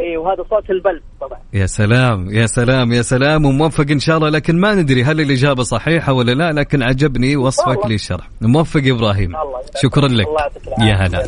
اي 0.00 0.16
وهذا 0.16 0.42
صوت 0.50 0.70
البلد 0.70 1.02
طبعا. 1.20 1.38
يا 1.52 1.66
سلام 1.66 2.30
يا 2.30 2.46
سلام 2.46 2.92
يا 2.92 3.02
سلام 3.02 3.44
وموفق 3.44 3.86
إن 3.90 3.98
شاء 3.98 4.16
الله. 4.16 4.28
لكن 4.28 4.60
ما 4.60 4.74
ندري 4.74 5.04
هل 5.04 5.20
الإجابة 5.20 5.62
صحيحة 5.62 6.12
ولا 6.12 6.32
لا 6.32 6.52
لكن 6.52 6.82
عجبني 6.82 7.36
وصفك. 7.36 7.86
للشرح 7.86 8.28
موفق 8.40 8.80
إبراهيم. 8.84 9.36
الله. 9.36 9.60
شكرا 9.82 10.08
لك. 10.08 10.26
الله. 10.26 10.88
يا 10.88 10.94
هلا. 10.94 11.22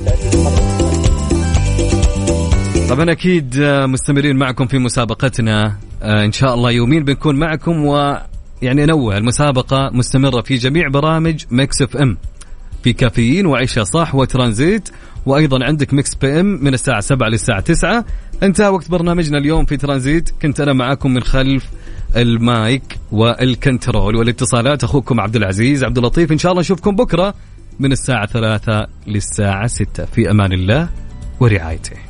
طبعا 2.91 3.13
أكيد 3.13 3.57
آه، 3.61 3.87
مستمرين 3.87 4.37
معكم 4.37 4.67
في 4.67 4.79
مسابقتنا. 4.79 5.77
آه، 6.03 6.25
إن 6.25 6.33
شاء 6.33 6.55
الله 6.55 6.71
يومين 6.71 7.05
بنكون 7.05 7.37
معكم 7.37 7.87
و 7.87 8.17
يعني 8.63 8.85
أنوه 8.85 9.17
المسابقة 9.17 9.91
مستمرة 9.93 10.41
في 10.41 10.55
جميع 10.55 10.89
برامج 10.89 11.45
Mix 11.51 11.83
FM. 11.83 12.17
في 12.83 12.93
كافيين 12.93 13.47
وعيشة 13.47 13.83
صح 13.83 14.15
وترانزيت 14.15 14.89
وأيضا 15.27 15.65
عندك 15.65 15.95
Mix 15.95 16.15
PM 16.15 16.47
من 16.47 16.75
الساعة 16.75 17.01
7 17.01 17.29
للساعة 17.29 17.61
9 17.61 18.05
انتهى 18.43 18.69
وقت 18.69 18.91
برنامجنا 18.91 19.39
اليوم 19.39 19.65
في 19.65 19.77
ترانزيت. 19.77 20.31
كنت 20.43 20.61
أنا 20.61 20.73
معاكم 20.73 21.15
من 21.15 21.23
خلف 21.23 21.67
ال 22.17 22.37
mic 22.37 22.99
وال 23.13 23.33
control. 23.33 24.17
والاتصالات 24.17 24.85
أخوكم 24.85 25.21
عبد 25.21 25.37
العزيز 25.37 25.85
عبد 25.85 25.99
اللطيف. 25.99 26.33
إن 26.33 26.39
شاء 26.39 26.53
الله 26.53 26.61
نشوفكم 26.61 26.97
بكرة 26.97 27.35
من 27.81 27.93
الساعة 27.93 28.27
3 28.27 28.87
للساعة 29.07 29.67
6 29.67 30.05
في 30.05 30.31
أمان 30.31 30.53
الله 30.53 30.89
ورعايته. 31.41 32.06